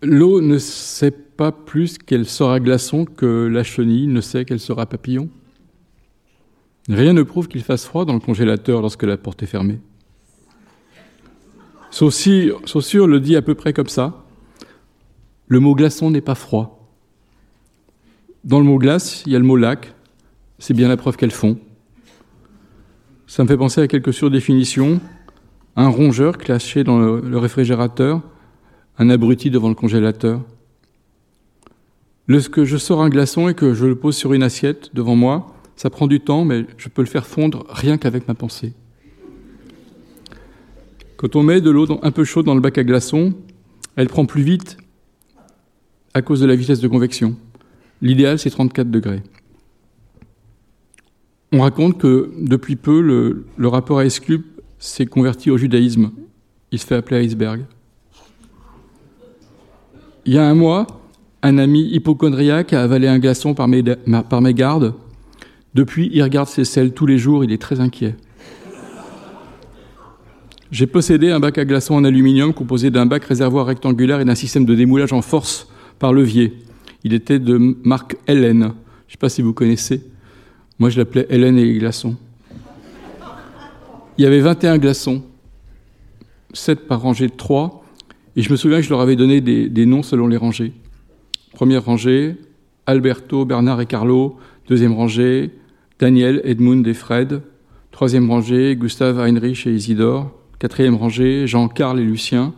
[0.00, 4.86] L'eau ne sait pas plus qu'elle sera glaçon que la chenille ne sait qu'elle sera
[4.86, 5.28] papillon.
[6.88, 9.80] Rien ne prouve qu'il fasse froid dans le congélateur lorsque la porte est fermée.
[11.90, 14.22] Saussure, Saussure le dit à peu près comme ça.
[15.48, 16.92] Le mot glaçon n'est pas froid.
[18.44, 19.94] Dans le mot glace, il y a le mot lac.
[20.58, 21.58] C'est bien la preuve qu'elles font.
[23.26, 25.00] Ça me fait penser à quelques surdéfinitions.
[25.76, 28.22] Un rongeur caché dans le réfrigérateur,
[28.98, 30.40] un abruti devant le congélateur.
[32.28, 35.54] Lorsque je sors un glaçon et que je le pose sur une assiette devant moi,
[35.76, 38.72] ça prend du temps, mais je peux le faire fondre rien qu'avec ma pensée.
[41.18, 43.34] Quand on met de l'eau un peu chaude dans le bac à glaçons,
[43.94, 44.78] elle prend plus vite
[46.16, 47.36] à cause de la vitesse de convection.
[48.00, 49.22] L'idéal, c'est 34 degrés.
[51.52, 54.04] On raconte que depuis peu, le, rapport à
[54.78, 56.12] s'est converti au judaïsme.
[56.72, 57.66] Il se fait appeler iceberg.
[60.24, 60.86] Il y a un mois,
[61.42, 63.84] un ami hypochondriaque a avalé un glaçon par, mes,
[64.30, 64.94] par mégarde.
[65.74, 68.16] Depuis, il regarde ses selles tous les jours, il est très inquiet.
[70.70, 74.34] J'ai possédé un bac à glaçons en aluminium composé d'un bac réservoir rectangulaire et d'un
[74.34, 76.54] système de démoulage en force par levier.
[77.04, 78.60] Il était de marque Hélène.
[78.60, 80.02] Je ne sais pas si vous connaissez.
[80.78, 82.16] Moi, je l'appelais Hélène et les glaçons.
[84.18, 85.22] Il y avait 21 glaçons,
[86.54, 87.84] 7 par rangée de 3,
[88.34, 90.72] et je me souviens que je leur avais donné des, noms selon les rangées.
[91.52, 92.36] Première rangée,
[92.86, 94.36] Alberto, Bernard et Carlo.
[94.68, 95.50] Deuxième rangée,
[95.98, 97.42] Daniel, Edmund et Fred.
[97.92, 100.32] Troisième rangée, Gustave, Heinrich et Isidore.
[100.58, 102.54] Quatrième rangée, Jean, Carl et Lucien.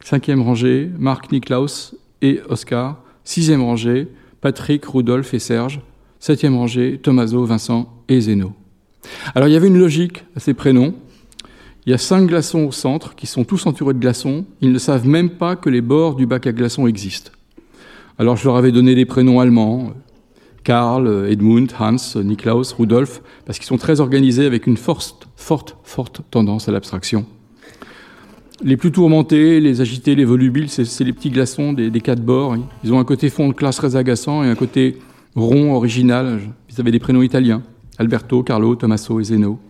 [0.00, 3.02] Cinquième rangée, Marc, Niklaus et Oscar.
[3.24, 4.08] Sixième rangée,
[4.40, 5.80] Patrick, Rudolf et Serge.
[6.20, 8.52] Septième rangée, Tommaso, Vincent et Zeno.
[9.34, 10.94] Alors il y avait une logique à ces prénoms.
[11.86, 14.44] Il y a cinq glaçons au centre qui sont tous entourés de glaçons.
[14.60, 17.30] Ils ne savent même pas que les bords du bac à glaçons existent.
[18.18, 19.92] Alors je leur avais donné des prénoms allemands,
[20.64, 26.22] Karl, Edmund, Hans, Niklaus, Rudolf, parce qu'ils sont très organisés avec une forte, forte, forte
[26.30, 27.24] tendance à l'abstraction.
[28.64, 32.56] Les plus tourmentés, les agités, les volubiles, c'est les petits glaçons des, quatre bords.
[32.82, 34.98] Ils ont un côté fond de classe très agaçant et un côté
[35.36, 36.40] rond, original.
[36.68, 37.62] Ils avaient des prénoms italiens.
[37.98, 39.60] Alberto, Carlo, Tommaso et Zeno.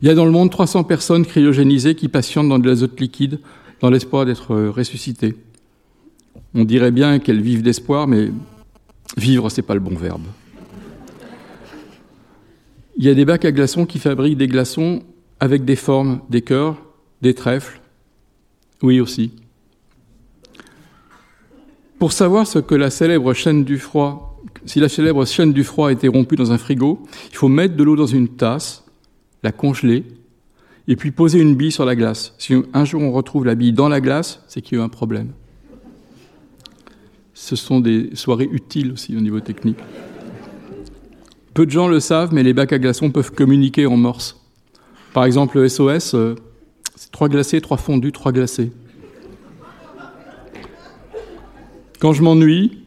[0.00, 3.38] Il y a dans le monde 300 personnes cryogénisées qui patientent dans de l'azote liquide
[3.80, 5.36] dans l'espoir d'être ressuscitées.
[6.54, 8.30] On dirait bien qu'elles vivent d'espoir, mais
[9.16, 10.22] vivre, c'est pas le bon verbe.
[12.96, 15.02] Il y a des bacs à glaçons qui fabriquent des glaçons
[15.42, 16.76] avec des formes, des cœurs,
[17.20, 17.80] des trèfles.
[18.82, 19.32] Oui aussi.
[21.98, 23.66] Pour savoir ce que la célèbre chaîne
[24.64, 27.76] si la célèbre chaîne du froid a été rompue dans un frigo, il faut mettre
[27.76, 28.84] de l'eau dans une tasse,
[29.42, 30.04] la congeler,
[30.88, 32.34] et puis poser une bille sur la glace.
[32.38, 34.86] Si un jour on retrouve la bille dans la glace, c'est qu'il y a eu
[34.86, 35.32] un problème
[37.42, 39.78] ce sont des soirées utiles aussi au niveau technique.
[41.54, 44.41] Peu de gens le savent, mais les bacs à glaçons peuvent communiquer en morse.
[45.12, 46.34] Par exemple, le SOS, euh,
[46.96, 48.72] c'est trois glacés, trois fondus, trois glacés.
[51.98, 52.78] Quand je m'ennuie,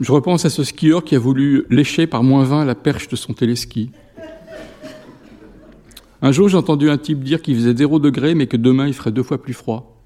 [0.00, 3.16] je repense à ce skieur qui a voulu lécher par moins 20 la perche de
[3.16, 3.90] son téléski.
[6.22, 8.94] Un jour, j'ai entendu un type dire qu'il faisait 0 degré, mais que demain, il
[8.94, 10.00] ferait deux fois plus froid.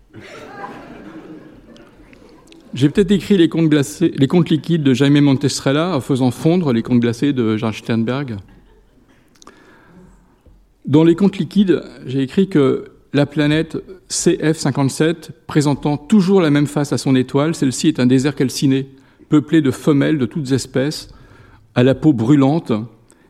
[2.72, 6.72] J'ai peut-être écrit les contes, glacés, les contes liquides de Jaime Montestrella en faisant fondre
[6.72, 8.36] les contes glacés de Jean Sternberg.
[10.86, 13.76] Dans les contes liquides, j'ai écrit que la planète
[14.08, 18.88] CF57, présentant toujours la même face à son étoile, celle-ci est un désert calciné,
[19.28, 21.08] peuplé de femelles de toutes espèces,
[21.74, 22.72] à la peau brûlante,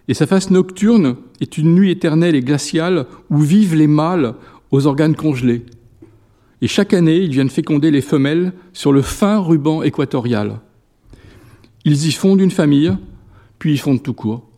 [0.06, 4.34] et sa face nocturne est une nuit éternelle et glaciale où vivent les mâles
[4.70, 5.64] aux organes congelés.
[6.62, 10.60] Et chaque année, ils viennent féconder les femelles sur le fin ruban équatorial.
[11.84, 12.92] Ils y fondent une famille,
[13.58, 14.49] puis ils fondent tout court.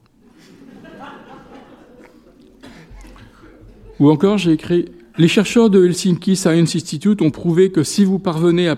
[4.02, 4.86] Ou encore, j'ai écrit
[5.16, 8.74] Les chercheurs de Helsinki Science Institute ont prouvé que si vous parvenez à,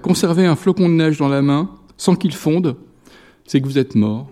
[0.00, 2.76] conserver un flocon de neige dans la main sans qu'il fonde,
[3.46, 4.28] c'est que vous êtes mort.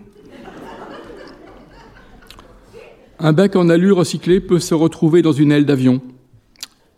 [3.17, 5.99] Un bac en alu recyclé peut se retrouver dans une aile d'avion.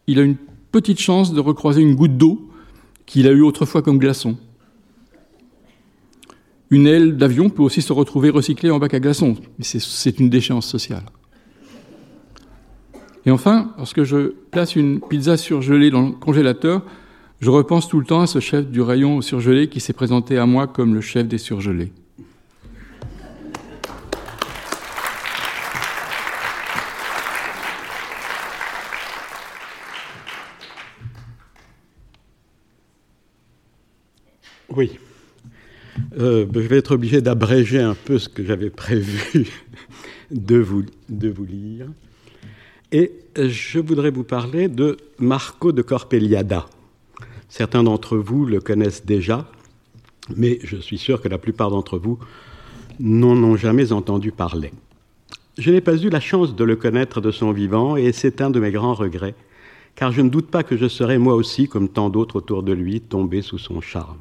[0.08, 0.36] Il a une
[0.74, 2.50] petite chance de recroiser une goutte d'eau
[3.06, 4.36] qu'il a eue autrefois comme glaçon.
[6.70, 10.30] Une aile d'avion peut aussi se retrouver recyclée en bac à glaçons, mais c'est une
[10.30, 11.06] déchéance sociale.
[13.28, 16.82] Et enfin, lorsque je place une pizza surgelée dans le congélateur,
[17.42, 20.46] je repense tout le temps à ce chef du rayon surgelé qui s'est présenté à
[20.46, 21.92] moi comme le chef des surgelés.
[34.70, 34.98] Oui.
[36.18, 39.48] Euh, je vais être obligé d'abréger un peu ce que j'avais prévu
[40.32, 41.88] de vous, de vous lire.
[42.94, 46.68] Et je voudrais vous parler de Marco de Corpeliada.
[47.50, 49.46] Certains d'entre vous le connaissent déjà,
[50.38, 52.18] mais je suis sûr que la plupart d'entre vous
[53.02, 54.72] n'en ont jamais entendu parler.
[55.58, 58.50] Je n'ai pas eu la chance de le connaître de son vivant et c'est un
[58.50, 59.36] de mes grands regrets,
[59.96, 62.72] car je ne doute pas que je serais moi aussi, comme tant d'autres autour de
[62.72, 64.20] lui, tombé sous son charme.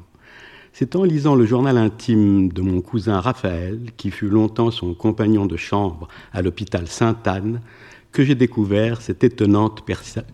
[0.73, 5.45] C'est en lisant le journal intime de mon cousin Raphaël, qui fut longtemps son compagnon
[5.45, 7.61] de chambre à l'hôpital Sainte-Anne,
[8.17, 9.85] que j'ai découvert cette étonnante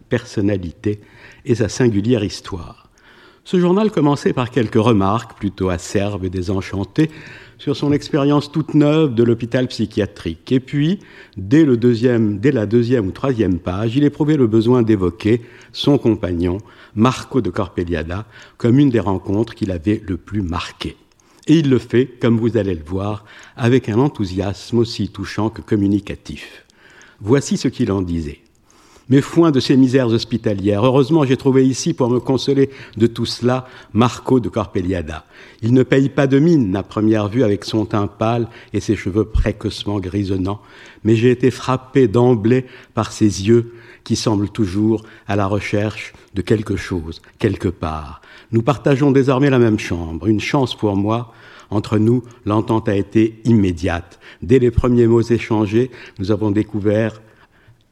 [0.08, 1.02] personnalité
[1.44, 2.90] et sa singulière histoire.
[3.44, 7.12] Ce journal commençait par quelques remarques plutôt acerbes et désenchantées
[7.58, 10.50] sur son expérience toute neuve de l'hôpital psychiatrique.
[10.54, 11.00] Et puis,
[11.36, 15.42] dès, le deuxième, dès la deuxième ou troisième page, il éprouvait le besoin d'évoquer
[15.74, 16.60] son compagnon,
[16.96, 18.26] Marco de Corpeliada,
[18.58, 20.96] comme une des rencontres qu'il avait le plus marquées.
[21.48, 23.26] Et il le fait, comme vous allez le voir,
[23.58, 26.63] avec un enthousiasme aussi touchant que communicatif.
[27.24, 28.44] Voici ce qu'il en disait
[29.10, 30.86] mais foin de ces misères hospitalières.
[30.86, 35.26] Heureusement, j'ai trouvé ici, pour me consoler de tout cela, Marco de Corpeliada.
[35.62, 38.96] Il ne paye pas de mine à première vue avec son teint pâle et ses
[38.96, 40.62] cheveux précocement grisonnants,
[41.04, 46.42] mais j'ai été frappé d'emblée par ses yeux qui semblent toujours à la recherche de
[46.42, 48.22] quelque chose, quelque part.
[48.52, 51.34] Nous partageons désormais la même chambre, une chance pour moi.
[51.74, 54.20] Entre nous, l'entente a été immédiate.
[54.44, 57.20] Dès les premiers mots échangés, nous avons découvert,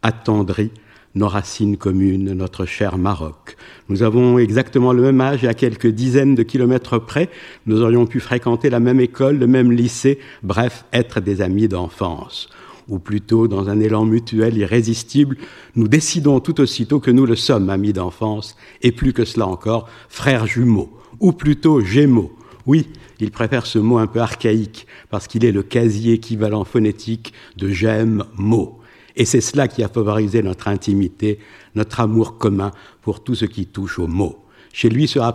[0.04, 0.70] attendri,
[1.16, 3.58] nos racines communes, notre cher Maroc.
[3.90, 7.30] Nous avons exactement le même âge et à quelques dizaines de kilomètres près,
[7.66, 12.50] nous aurions pu fréquenter la même école, le même lycée, bref, être des amis d'enfance.
[12.88, 15.38] Ou plutôt, dans un élan mutuel irrésistible,
[15.76, 19.90] nous décidons tout aussitôt que nous le sommes, amis d'enfance, et plus que cela encore,
[20.08, 22.32] frères jumeaux, ou plutôt gémeaux.
[22.68, 22.88] Oui,
[23.22, 27.70] il préfère ce mot un peu archaïque, parce qu'il est le quasi équivalent phonétique de
[27.70, 28.80] j'aime mot.
[29.16, 31.40] Et c'est cela qui a favorisé notre intimité,
[31.76, 34.38] notre amour commun pour tout ce qui touche au mot.
[34.74, 35.28] Chez lui, cela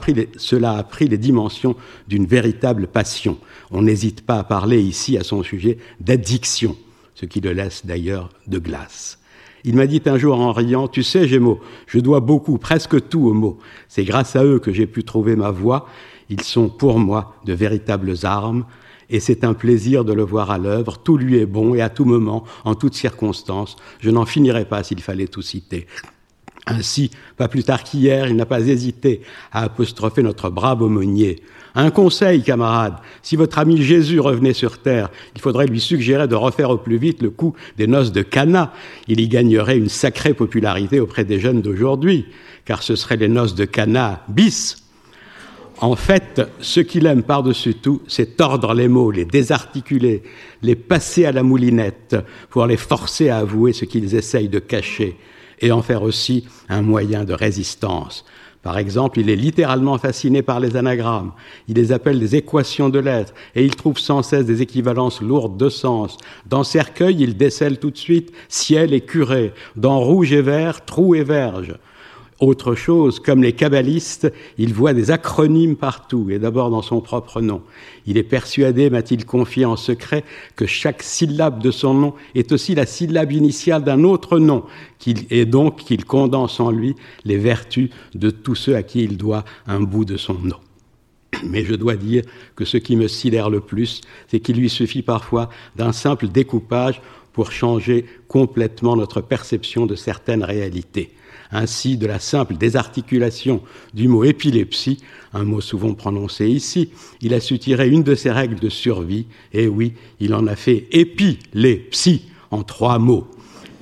[0.72, 1.76] a pris les dimensions
[2.08, 3.38] d'une véritable passion.
[3.70, 6.74] On n'hésite pas à parler ici à son sujet d'addiction,
[7.14, 9.18] ce qui le laisse d'ailleurs de glace.
[9.64, 13.26] Il m'a dit un jour en riant, Tu sais, Gémeaux, je dois beaucoup, presque tout
[13.26, 13.58] aux mots.
[13.88, 15.88] C'est grâce à eux que j'ai pu trouver ma voie.
[16.28, 18.64] Ils sont pour moi de véritables armes
[19.08, 20.98] et c'est un plaisir de le voir à l'œuvre.
[20.98, 23.76] Tout lui est bon et à tout moment, en toutes circonstances.
[24.00, 25.86] Je n'en finirai pas s'il fallait tout citer.
[26.68, 29.20] Ainsi, pas plus tard qu'hier, il n'a pas hésité
[29.52, 31.42] à apostropher notre brave aumônier.
[31.76, 36.34] Un conseil, camarade, si votre ami Jésus revenait sur terre, il faudrait lui suggérer de
[36.34, 38.72] refaire au plus vite le coup des noces de Cana.
[39.06, 42.26] Il y gagnerait une sacrée popularité auprès des jeunes d'aujourd'hui,
[42.64, 44.85] car ce seraient les noces de Cana bis.
[45.78, 50.22] En fait, ce qu'il aime par-dessus tout, c'est tordre les mots, les désarticuler,
[50.62, 52.16] les passer à la moulinette
[52.48, 55.16] pour les forcer à avouer ce qu'ils essayent de cacher
[55.60, 58.24] et en faire aussi un moyen de résistance.
[58.62, 61.32] Par exemple, il est littéralement fasciné par les anagrammes.
[61.68, 65.58] Il les appelle des équations de lettres et il trouve sans cesse des équivalences lourdes
[65.58, 66.16] de sens.
[66.46, 69.52] Dans cercueil, il décèle tout de suite ciel et curé.
[69.76, 71.74] Dans rouge et vert, trou et verge
[72.38, 77.40] autre chose, comme les kabbalistes, il voit des acronymes partout, et d'abord dans son propre
[77.40, 77.62] nom.
[78.06, 80.22] Il est persuadé, m'a-t-il confié en secret,
[80.54, 84.64] que chaque syllabe de son nom est aussi la syllabe initiale d'un autre nom,
[85.30, 89.44] et donc qu'il condense en lui les vertus de tous ceux à qui il doit
[89.66, 90.58] un bout de son nom.
[91.44, 92.22] Mais je dois dire
[92.54, 97.00] que ce qui me sidère le plus, c'est qu'il lui suffit parfois d'un simple découpage
[97.32, 101.12] pour changer complètement notre perception de certaines réalités.
[101.52, 103.62] Ainsi, de la simple désarticulation
[103.94, 104.98] du mot épilepsie,
[105.32, 106.90] un mot souvent prononcé ici,
[107.20, 110.56] il a su tirer une de ses règles de survie, et oui, il en a
[110.56, 113.28] fait épilepsie en trois mots.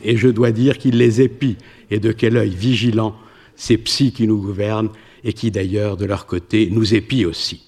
[0.03, 1.57] Et je dois dire qu'il les épie,
[1.91, 3.15] et de quel œil vigilant
[3.57, 4.91] ces psys qui nous gouvernent,
[5.23, 7.63] et qui d'ailleurs, de leur côté, nous épient aussi.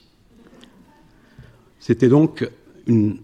[1.79, 2.47] C'était donc
[2.87, 3.19] une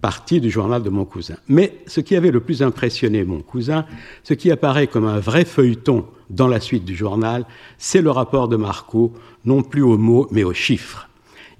[0.00, 1.36] partie du journal de mon cousin.
[1.48, 3.84] Mais ce qui avait le plus impressionné mon cousin,
[4.22, 7.44] ce qui apparaît comme un vrai feuilleton dans la suite du journal,
[7.78, 9.12] c'est le rapport de Marco,
[9.44, 11.08] non plus aux mots, mais aux chiffres.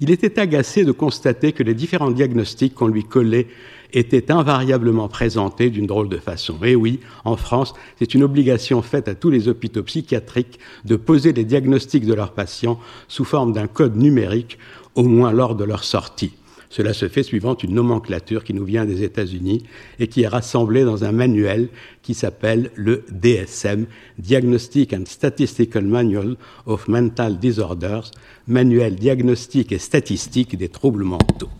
[0.01, 3.49] Il était agacé de constater que les différents diagnostics qu'on lui collait
[3.93, 6.57] étaient invariablement présentés d'une drôle de façon.
[6.64, 11.33] Et oui, en France, c'est une obligation faite à tous les hôpitaux psychiatriques de poser
[11.33, 12.78] les diagnostics de leurs patients
[13.09, 14.59] sous forme d'un code numérique,
[14.95, 16.33] au moins lors de leur sortie.
[16.70, 19.64] Cela se fait suivant une nomenclature qui nous vient des États-Unis
[19.98, 21.68] et qui est rassemblée dans un manuel
[22.00, 23.86] qui s'appelle le DSM,
[24.18, 28.12] Diagnostic and Statistical Manual of Mental Disorders,
[28.46, 31.50] manuel diagnostique et statistique des troubles mentaux.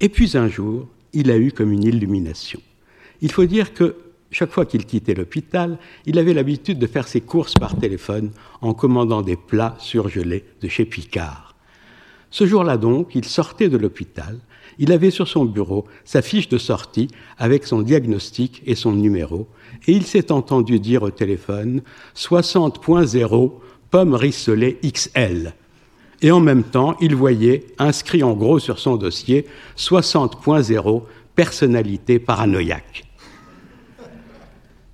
[0.00, 2.60] Et puis un jour, il a eu comme une illumination.
[3.20, 3.96] Il faut dire que
[4.30, 8.30] chaque fois qu'il quittait l'hôpital, il avait l'habitude de faire ses courses par téléphone
[8.62, 11.51] en commandant des plats surgelés de chez Picard.
[12.32, 14.38] Ce jour-là donc, il sortait de l'hôpital,
[14.78, 19.46] il avait sur son bureau sa fiche de sortie avec son diagnostic et son numéro,
[19.86, 21.82] et il s'est entendu dire au téléphone
[22.16, 23.52] 60.0
[23.90, 25.52] pomme rissolée XL.
[26.22, 31.02] Et en même temps, il voyait, inscrit en gros sur son dossier, 60.0
[31.34, 33.04] personnalité paranoïaque.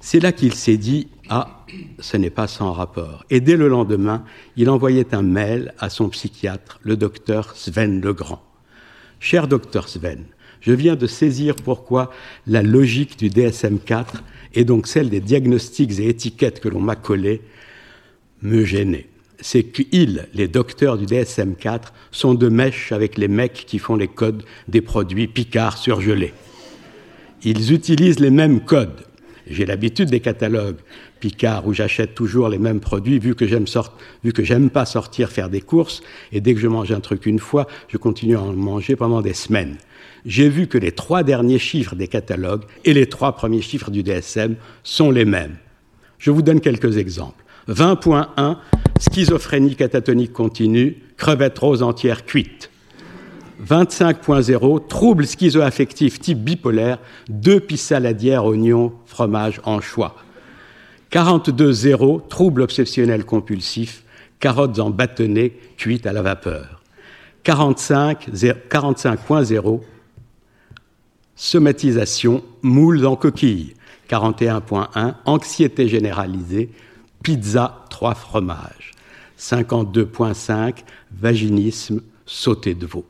[0.00, 1.57] C'est là qu'il s'est dit ah,
[1.98, 3.24] ce n'est pas sans rapport.
[3.30, 4.24] Et dès le lendemain,
[4.56, 8.42] il envoyait un mail à son psychiatre, le docteur Sven Legrand.
[9.20, 10.24] Cher docteur Sven,
[10.60, 12.10] je viens de saisir pourquoi
[12.46, 14.06] la logique du DSM-4
[14.54, 17.42] et donc celle des diagnostics et étiquettes que l'on m'a collées
[18.42, 19.06] me gênait.
[19.40, 24.08] C'est qu'ils, les docteurs du DSM-4, sont de mèche avec les mecs qui font les
[24.08, 26.34] codes des produits Picard surgelés.
[27.44, 29.04] Ils utilisent les mêmes codes.
[29.46, 30.78] J'ai l'habitude des catalogues.
[31.20, 36.02] Picard où j'achète toujours les mêmes produits vu que j'aime pas sortir faire des courses
[36.32, 39.20] et dès que je mange un truc une fois, je continue à en manger pendant
[39.20, 39.76] des semaines.
[40.24, 44.02] J'ai vu que les trois derniers chiffres des catalogues et les trois premiers chiffres du
[44.02, 45.56] DSM sont les mêmes.
[46.18, 47.44] Je vous donne quelques exemples.
[47.68, 48.56] 20.1
[48.98, 52.70] schizophrénie catatonique continue, crevette rose entière cuite.
[53.66, 56.98] 25.0 trouble schizoaffectif type bipolaire,
[57.28, 60.14] deux pissaladières oignons fromage anchois.
[61.10, 64.04] 42-0, trouble obsessionnel compulsif,
[64.40, 66.80] carottes en bâtonnet cuites à la vapeur.
[67.44, 69.80] 45.0,
[71.34, 73.74] somatisation, moules en coquille.
[74.08, 76.70] 41.1, anxiété généralisée,
[77.22, 78.92] pizza, trois fromages.
[79.38, 83.04] 52.5, vaginisme, sauté de veau.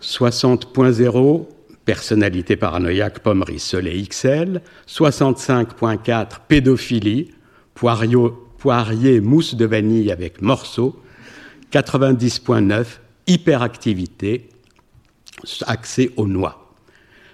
[0.00, 1.46] 60.0,
[1.84, 4.60] personnalité paranoïaque, pomme rissolée XL.
[4.88, 7.32] 65.4, pédophilie,
[7.74, 11.00] poirier, mousse de vanille avec morceaux.
[11.72, 12.84] 90.9,
[13.26, 14.48] hyperactivité,
[15.66, 16.74] accès aux noix.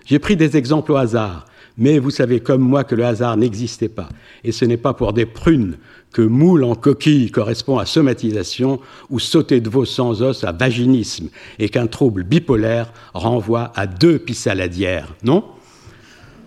[0.06, 1.44] J'ai pris des exemples au hasard,
[1.78, 4.08] mais vous savez comme moi que le hasard n'existait pas.
[4.44, 5.78] Et ce n'est pas pour des prunes
[6.12, 11.28] que moule en coquille correspond à somatisation ou sauter de veau sans os à vaginisme
[11.58, 15.44] et qu'un trouble bipolaire renvoie à deux pissaladières, non?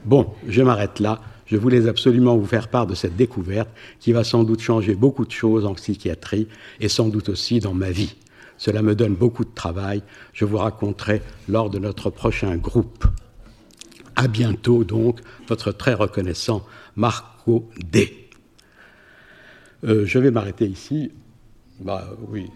[0.04, 1.22] Bon, je m'arrête là.
[1.46, 3.70] Je voulais absolument vous faire part de cette découverte
[4.00, 6.48] qui va sans doute changer beaucoup de choses en psychiatrie
[6.80, 8.16] et sans doute aussi dans ma vie.
[8.58, 10.02] Cela me donne beaucoup de travail.
[10.34, 13.06] Je vous raconterai lors de notre prochain groupe.
[14.16, 18.30] À bientôt donc, votre très reconnaissant Marco D.
[19.84, 21.12] Euh, je vais m'arrêter ici.
[21.80, 22.50] Bah oui.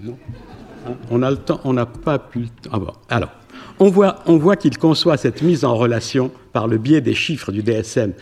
[0.00, 0.16] Non.
[0.86, 2.70] Hein, on a le temps, on n'a pas pu le temps.
[3.10, 3.16] Ah.
[3.16, 3.30] Alors,
[3.80, 7.50] on voit, on voit qu'il conçoit cette mise en relation par le biais des chiffres
[7.50, 8.12] du DSM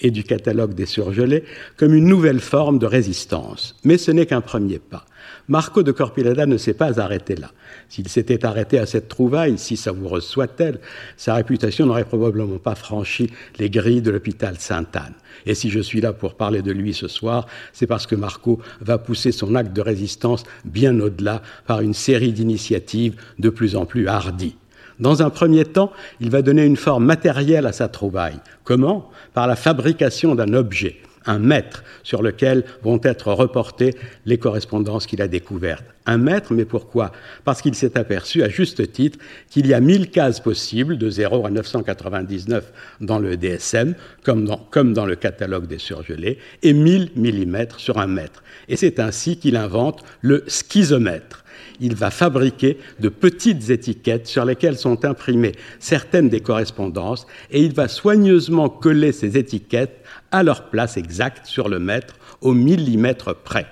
[0.00, 1.44] et du catalogue des surgelés
[1.76, 3.76] comme une nouvelle forme de résistance.
[3.84, 5.06] Mais ce n'est qu'un premier pas.
[5.48, 7.50] Marco de Corpilada ne s'est pas arrêté là.
[7.90, 10.80] S'il s'était arrêté à cette trouvaille, si savoureuse soit-elle,
[11.18, 15.12] sa réputation n'aurait probablement pas franchi les grilles de l'hôpital Sainte-Anne.
[15.44, 18.58] Et si je suis là pour parler de lui ce soir, c'est parce que Marco
[18.80, 23.84] va pousser son acte de résistance bien au-delà par une série d'initiatives de plus en
[23.84, 24.56] plus hardies.
[24.98, 28.38] Dans un premier temps, il va donner une forme matérielle à sa trouvaille.
[28.62, 29.10] Comment?
[29.34, 33.94] Par la fabrication d'un objet un mètre sur lequel vont être reportées
[34.26, 35.84] les correspondances qu'il a découvertes.
[36.06, 37.12] Un mètre, mais pourquoi?
[37.44, 39.18] Parce qu'il s'est aperçu, à juste titre,
[39.48, 44.44] qu'il y a 1000 cases possibles, de 0 à 999 dans le DSM, comme
[44.92, 48.42] dans, le catalogue des surgelés, et 1000 millimètres sur un mètre.
[48.68, 51.43] Et c'est ainsi qu'il invente le schizomètre
[51.80, 57.72] il va fabriquer de petites étiquettes sur lesquelles sont imprimées certaines des correspondances et il
[57.74, 63.66] va soigneusement coller ces étiquettes à leur place exacte sur le mètre au millimètre près.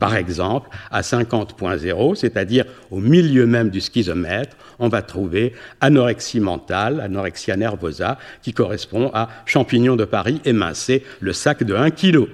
[0.00, 5.52] Par exemple, à 50.0, c'est-à-dire au milieu même du schizomètre, on va trouver
[5.82, 11.90] anorexie mentale, anorexia nervosa, qui correspond à champignon de Paris émincé, le sac de 1
[11.90, 12.28] kg.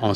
[0.00, 0.14] En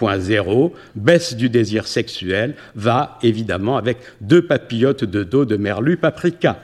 [0.00, 6.58] 52.0, baisse du désir sexuel va évidemment avec deux papillotes de dos de merlu paprika.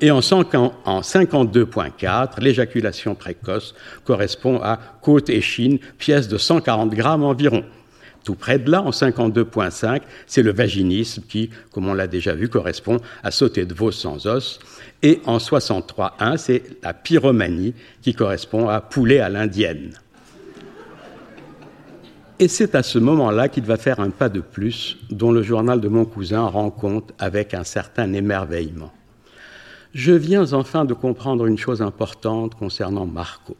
[0.00, 7.64] Et en 52.4, l'éjaculation précoce correspond à côte et chine, pièce de 140 grammes environ.
[8.24, 12.48] Tout près de là, en 52.5, c'est le vaginisme qui, comme on l'a déjà vu,
[12.48, 14.60] correspond à sauter de veau sans os.
[15.02, 19.92] Et en 63.1, c'est la pyromanie qui correspond à poulet à l'indienne.
[22.42, 25.80] Et c'est à ce moment-là qu'il va faire un pas de plus dont le journal
[25.80, 28.92] de mon cousin rend compte avec un certain émerveillement.
[29.94, 33.56] Je viens enfin de comprendre une chose importante concernant Marco.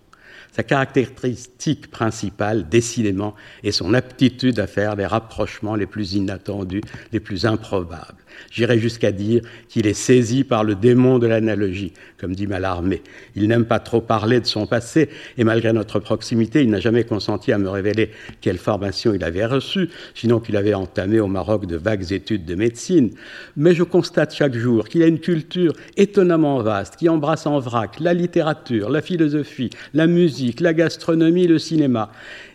[0.50, 7.20] Sa caractéristique principale, décidément, est son aptitude à faire les rapprochements les plus inattendus, les
[7.20, 8.21] plus improbables.
[8.50, 13.02] J'irai jusqu'à dire qu'il est saisi par le démon de l'analogie, comme dit Mallarmé.
[13.34, 15.08] Il n'aime pas trop parler de son passé,
[15.38, 18.10] et malgré notre proximité, il n'a jamais consenti à me révéler
[18.40, 22.54] quelle formation il avait reçue, sinon qu'il avait entamé au Maroc de vagues études de
[22.54, 23.10] médecine.
[23.56, 28.00] Mais je constate chaque jour qu'il a une culture étonnamment vaste, qui embrasse en vrac
[28.00, 32.10] la littérature, la philosophie, la musique, la gastronomie, le cinéma.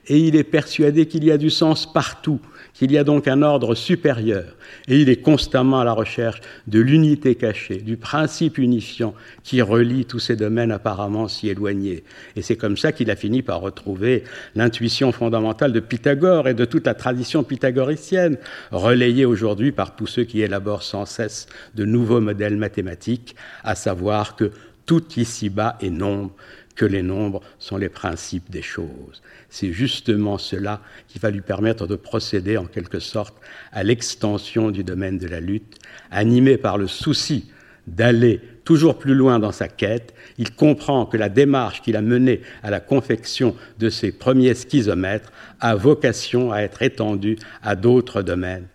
[0.07, 2.39] Et il est persuadé qu'il y a du sens partout
[2.77, 4.55] qu'il y a donc un ordre supérieur,
[4.87, 10.05] et il est constamment à la recherche de l'unité cachée, du principe unifiant qui relie
[10.05, 12.03] tous ces domaines apparemment si éloignés.
[12.35, 14.23] Et c'est comme ça qu'il a fini par retrouver
[14.53, 18.37] l'intuition fondamentale de Pythagore et de toute la tradition pythagoricienne,
[18.71, 24.35] relayée aujourd'hui par tous ceux qui élaborent sans cesse de nouveaux modèles mathématiques, à savoir
[24.35, 24.51] que
[24.85, 26.31] tout ici-bas est nombre,
[26.77, 29.21] que les nombres sont les principes des choses.
[29.49, 33.35] C'est justement cela qui va lui permettre de procéder en quelque sorte
[33.73, 35.75] à l'extension du domaine de la lutte,
[36.11, 37.51] animé par le souci
[37.87, 42.41] d'aller toujours plus loin dans sa quête, il comprend que la démarche qu'il a menée
[42.61, 48.67] à la confection de ses premiers schizomètres a vocation à être étendue à d'autres domaines,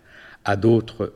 [0.45, 1.13] à d'autres,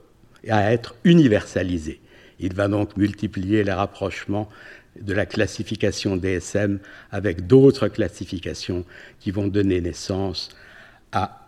[0.47, 1.99] à être universalisée.
[2.39, 4.47] Il va donc multiplier les rapprochements
[5.01, 6.79] de la classification DSM
[7.11, 8.85] avec d'autres classifications
[9.19, 10.49] qui vont donner naissance
[11.11, 11.47] à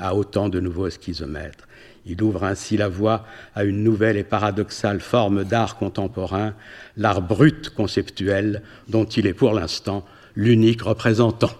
[0.00, 1.68] à autant de nouveaux schizomètres.
[2.06, 6.54] Il ouvre ainsi la voie à une nouvelle et paradoxale forme d'art contemporain,
[6.96, 10.04] l'art brut conceptuel, dont il est pour l'instant
[10.34, 11.52] l'unique représentant.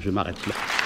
[0.00, 0.83] Je m'arrête là.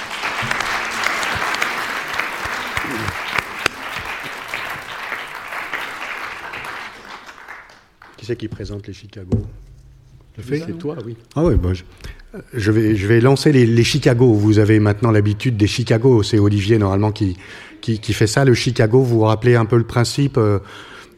[8.28, 9.38] C'est qui présente les Chicago
[10.36, 11.16] Je fais C'est toi, oui.
[11.34, 11.82] Ah oui, bah, je,
[12.52, 14.34] je, vais, je vais lancer les, les Chicago.
[14.34, 16.22] Vous avez maintenant l'habitude des Chicago.
[16.22, 17.38] C'est Olivier normalement qui,
[17.80, 18.44] qui, qui, fait ça.
[18.44, 20.58] Le Chicago, vous vous rappelez un peu le principe euh,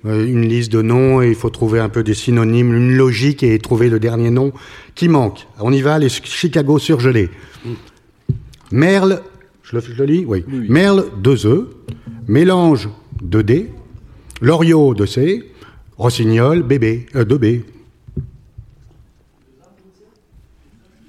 [0.05, 3.59] une liste de noms et il faut trouver un peu des synonymes, une logique et
[3.59, 4.53] trouver le dernier nom
[4.95, 5.49] qui manque.
[5.59, 7.29] On y va, les Chicago surgelés.
[8.71, 9.21] Merle,
[9.65, 10.45] je le, je le lis oui.
[10.49, 10.67] oui.
[10.69, 11.71] Merle, deux E.
[12.29, 12.89] Mélange,
[13.21, 13.67] 2D.
[14.41, 15.50] Loriot, 2C.
[16.01, 17.63] Rossignol, bébé, euh, 2B.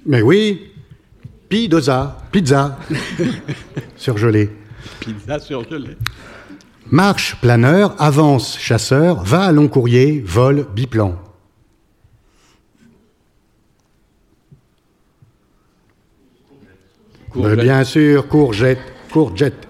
[0.06, 0.70] Mais oui,
[1.48, 2.78] pizza, pizza,
[3.96, 4.50] surgelé.
[5.00, 5.96] Pizza surgelé.
[6.88, 11.18] Marche, planeur, avance, chasseur, va à long courrier, vol, biplan.
[17.36, 19.70] Mais bien sûr, courgette, courgette.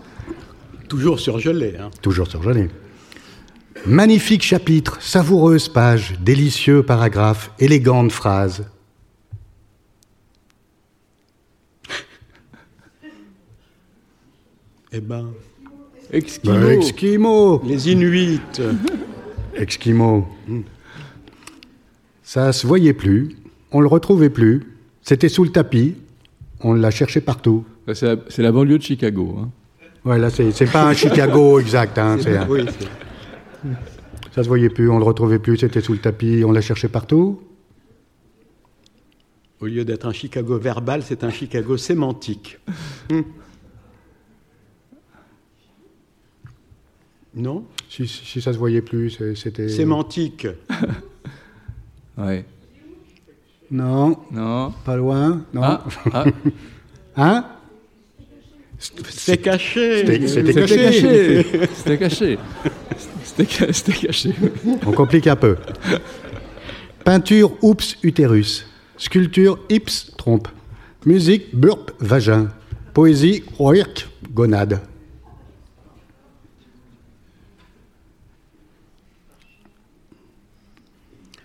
[0.88, 1.76] Toujours surgelé.
[1.80, 1.91] Hein.
[2.01, 2.69] Toujours surgelé.
[3.86, 8.66] Magnifique chapitre, savoureuse page, délicieux paragraphe, élégante phrase.
[14.92, 15.32] Eh ben.
[16.44, 17.62] Bah, Esquimaux.
[17.66, 18.42] Les Inuits.
[19.56, 20.28] Esquimaux.
[22.24, 23.36] Ça se voyait plus,
[23.72, 24.64] on le retrouvait plus.
[25.02, 25.96] C'était sous le tapis,
[26.62, 27.66] on l'a cherché partout.
[27.94, 29.38] C'est la, c'est la banlieue de Chicago.
[29.42, 29.50] hein.
[30.04, 31.98] Ouais, là, c'est pas un Chicago exact.
[31.98, 32.88] hein, c'est un- Oui, c'est-
[34.34, 36.88] ça se voyait plus, on le retrouvait plus, c'était sous le tapis, on l'a cherché
[36.88, 37.41] partout.
[39.59, 42.57] Au lieu d'être un Chicago verbal, c'est un Chicago sémantique.
[43.12, 43.22] Hmm.
[47.36, 47.66] Non?
[47.89, 49.70] Si, si- si ça se voyait plus, c'était.
[49.70, 50.47] Sémantique.
[52.18, 52.45] Ouais.
[53.72, 54.74] Non, Non.
[54.86, 55.45] pas loin.
[55.53, 55.62] Non.
[55.64, 55.84] Ah,
[56.14, 56.26] ah,
[57.16, 57.45] Hein?
[58.78, 59.99] C'est caché.
[60.05, 61.43] C'était- c'était c'était caché.
[61.43, 61.70] caché.
[61.74, 62.39] C'était caché.
[63.72, 64.34] C'était caché.
[64.86, 65.58] On complique un peu.
[67.04, 68.66] Peinture, oups, utérus.
[68.98, 70.48] Sculpture, ips, trompe.
[71.06, 72.50] Musique, burp, vagin.
[72.94, 74.80] Poésie, oirk, gonade.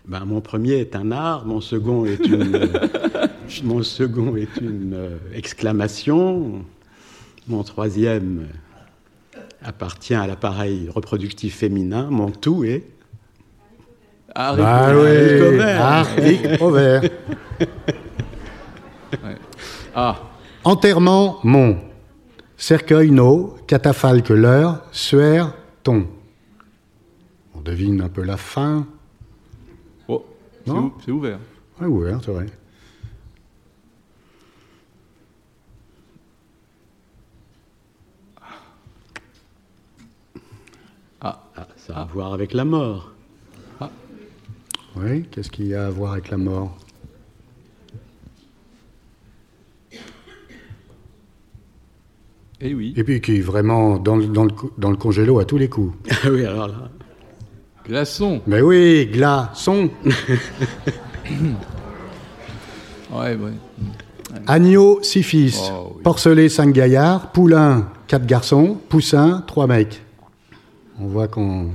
[0.06, 2.68] Ben, mon premier est un art, mon second est une,
[3.64, 6.64] mon second est une euh, exclamation,
[7.48, 8.46] mon troisième
[9.66, 12.84] appartient à l'appareil reproductif féminin, mon tout est
[14.34, 15.00] Ah, Ah Rico.
[15.02, 15.58] oui,
[16.72, 17.02] vert.
[19.94, 20.16] Ah,
[20.64, 21.78] Enterrement, mon.
[22.56, 23.56] Cercueil, no.
[23.66, 24.82] Catafalque, l'heure.
[24.92, 26.06] Suaire, ton.
[27.54, 28.86] On devine un peu la fin.
[30.08, 30.24] oh,
[30.64, 31.38] c'est Non ou- c'est ouvert.
[31.80, 32.46] Ouais, ouvert, c'est vrai.
[41.86, 43.12] Ça a à voir avec la mort.
[44.96, 46.76] Oui, qu'est-ce qu'il y a à voir avec la mort?
[52.60, 52.94] Eh oui.
[52.96, 55.58] Et puis qui est vraiment dans le, dans le, co- dans le congélo à tous
[55.58, 55.94] les coups.
[56.24, 56.88] Ah oui, alors là.
[57.86, 58.40] Glaçon.
[58.46, 59.90] Mais oui, glaçon.
[63.12, 63.52] Ouais, ouais.
[64.48, 65.60] Agneau, six fils.
[65.72, 66.02] Oh, oui.
[66.02, 67.30] Porcelet, cinq gaillards.
[67.32, 68.76] Poulain, quatre garçons.
[68.88, 70.02] Poussin, trois mecs.
[71.00, 71.70] On voit qu'on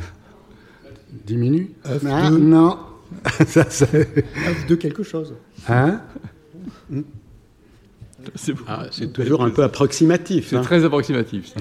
[1.26, 1.72] diminue.
[2.10, 2.78] Ah, non.
[3.46, 4.24] Ça, c'est-
[4.68, 5.34] De quelque chose.
[5.68, 6.00] hein
[8.36, 10.50] C'est Ah, c'est toujours un peu approximatif.
[10.50, 10.62] c'est hein.
[10.62, 11.60] très approximatif, ça.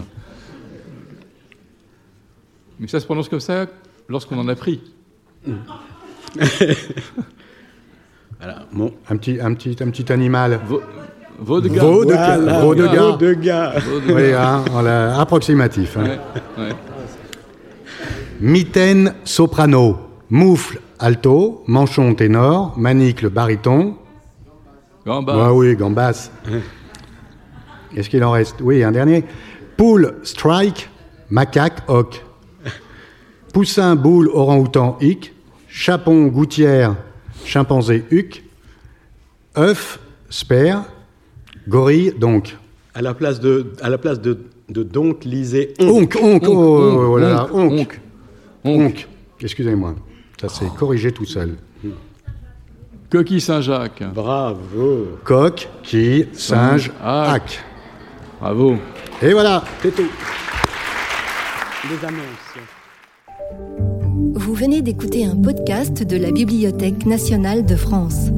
[2.79, 3.67] Mais ça se prononce comme ça
[4.09, 4.81] lorsqu'on en a pris.
[8.39, 10.61] Voilà, mon un, petit, un, petit, un petit animal.
[10.67, 10.81] Vo-
[11.39, 11.81] Vodka.
[11.81, 13.03] Veau de, Voilà, veau de gars.
[13.03, 13.73] veau de gars.
[13.79, 14.15] Vodka.
[14.15, 15.97] Oui, hein, voilà, approximatif.
[15.99, 16.05] hein.
[16.05, 16.19] Ouais,
[16.65, 16.73] ouais.
[18.41, 19.99] Mitaine, soprano.
[20.31, 21.63] Moufle, alto.
[21.67, 22.73] Manchon, ténor.
[22.79, 23.97] Manicle, baryton.
[25.05, 25.35] Gamba.
[25.37, 26.31] Ah oui, gambasse.
[27.95, 28.57] Est-ce qu'il en reste?
[28.63, 29.25] Oui, un dernier.
[29.77, 30.89] Poule, strike.
[31.29, 32.25] Macaque, hoc.
[33.53, 35.35] Poussin, boule, orang-outan, hic.
[35.69, 36.97] Chapon, gouttière,
[37.45, 38.43] chimpanzé, huc.
[39.57, 40.85] œuf, sper.
[41.69, 42.57] Gorille, donc.
[42.95, 44.39] À la place de, à la place de,
[44.69, 46.03] de donc, lisez on.
[46.03, 48.01] Onc, onc, oh, oh, oh là là, onc,
[48.65, 49.09] onc.
[49.41, 49.95] Excusez-moi.
[50.41, 51.57] Ça s'est corrigé tout seul.
[53.11, 54.05] Coquille Saint-Jacques.
[54.15, 55.19] Bravo.
[55.25, 57.59] Coq, qui, singe, hack.
[58.41, 58.77] Bravo.
[59.21, 59.65] Et voilà.
[59.83, 60.09] C'est tout.
[61.91, 62.21] Les annonces.
[64.35, 68.29] Vous venez d'écouter un podcast de la Bibliothèque nationale de France.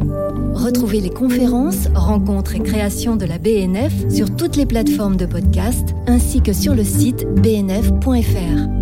[0.55, 5.91] Retrouvez les conférences, rencontres et créations de la BNF sur toutes les plateformes de podcast
[6.07, 8.82] ainsi que sur le site bnf.fr.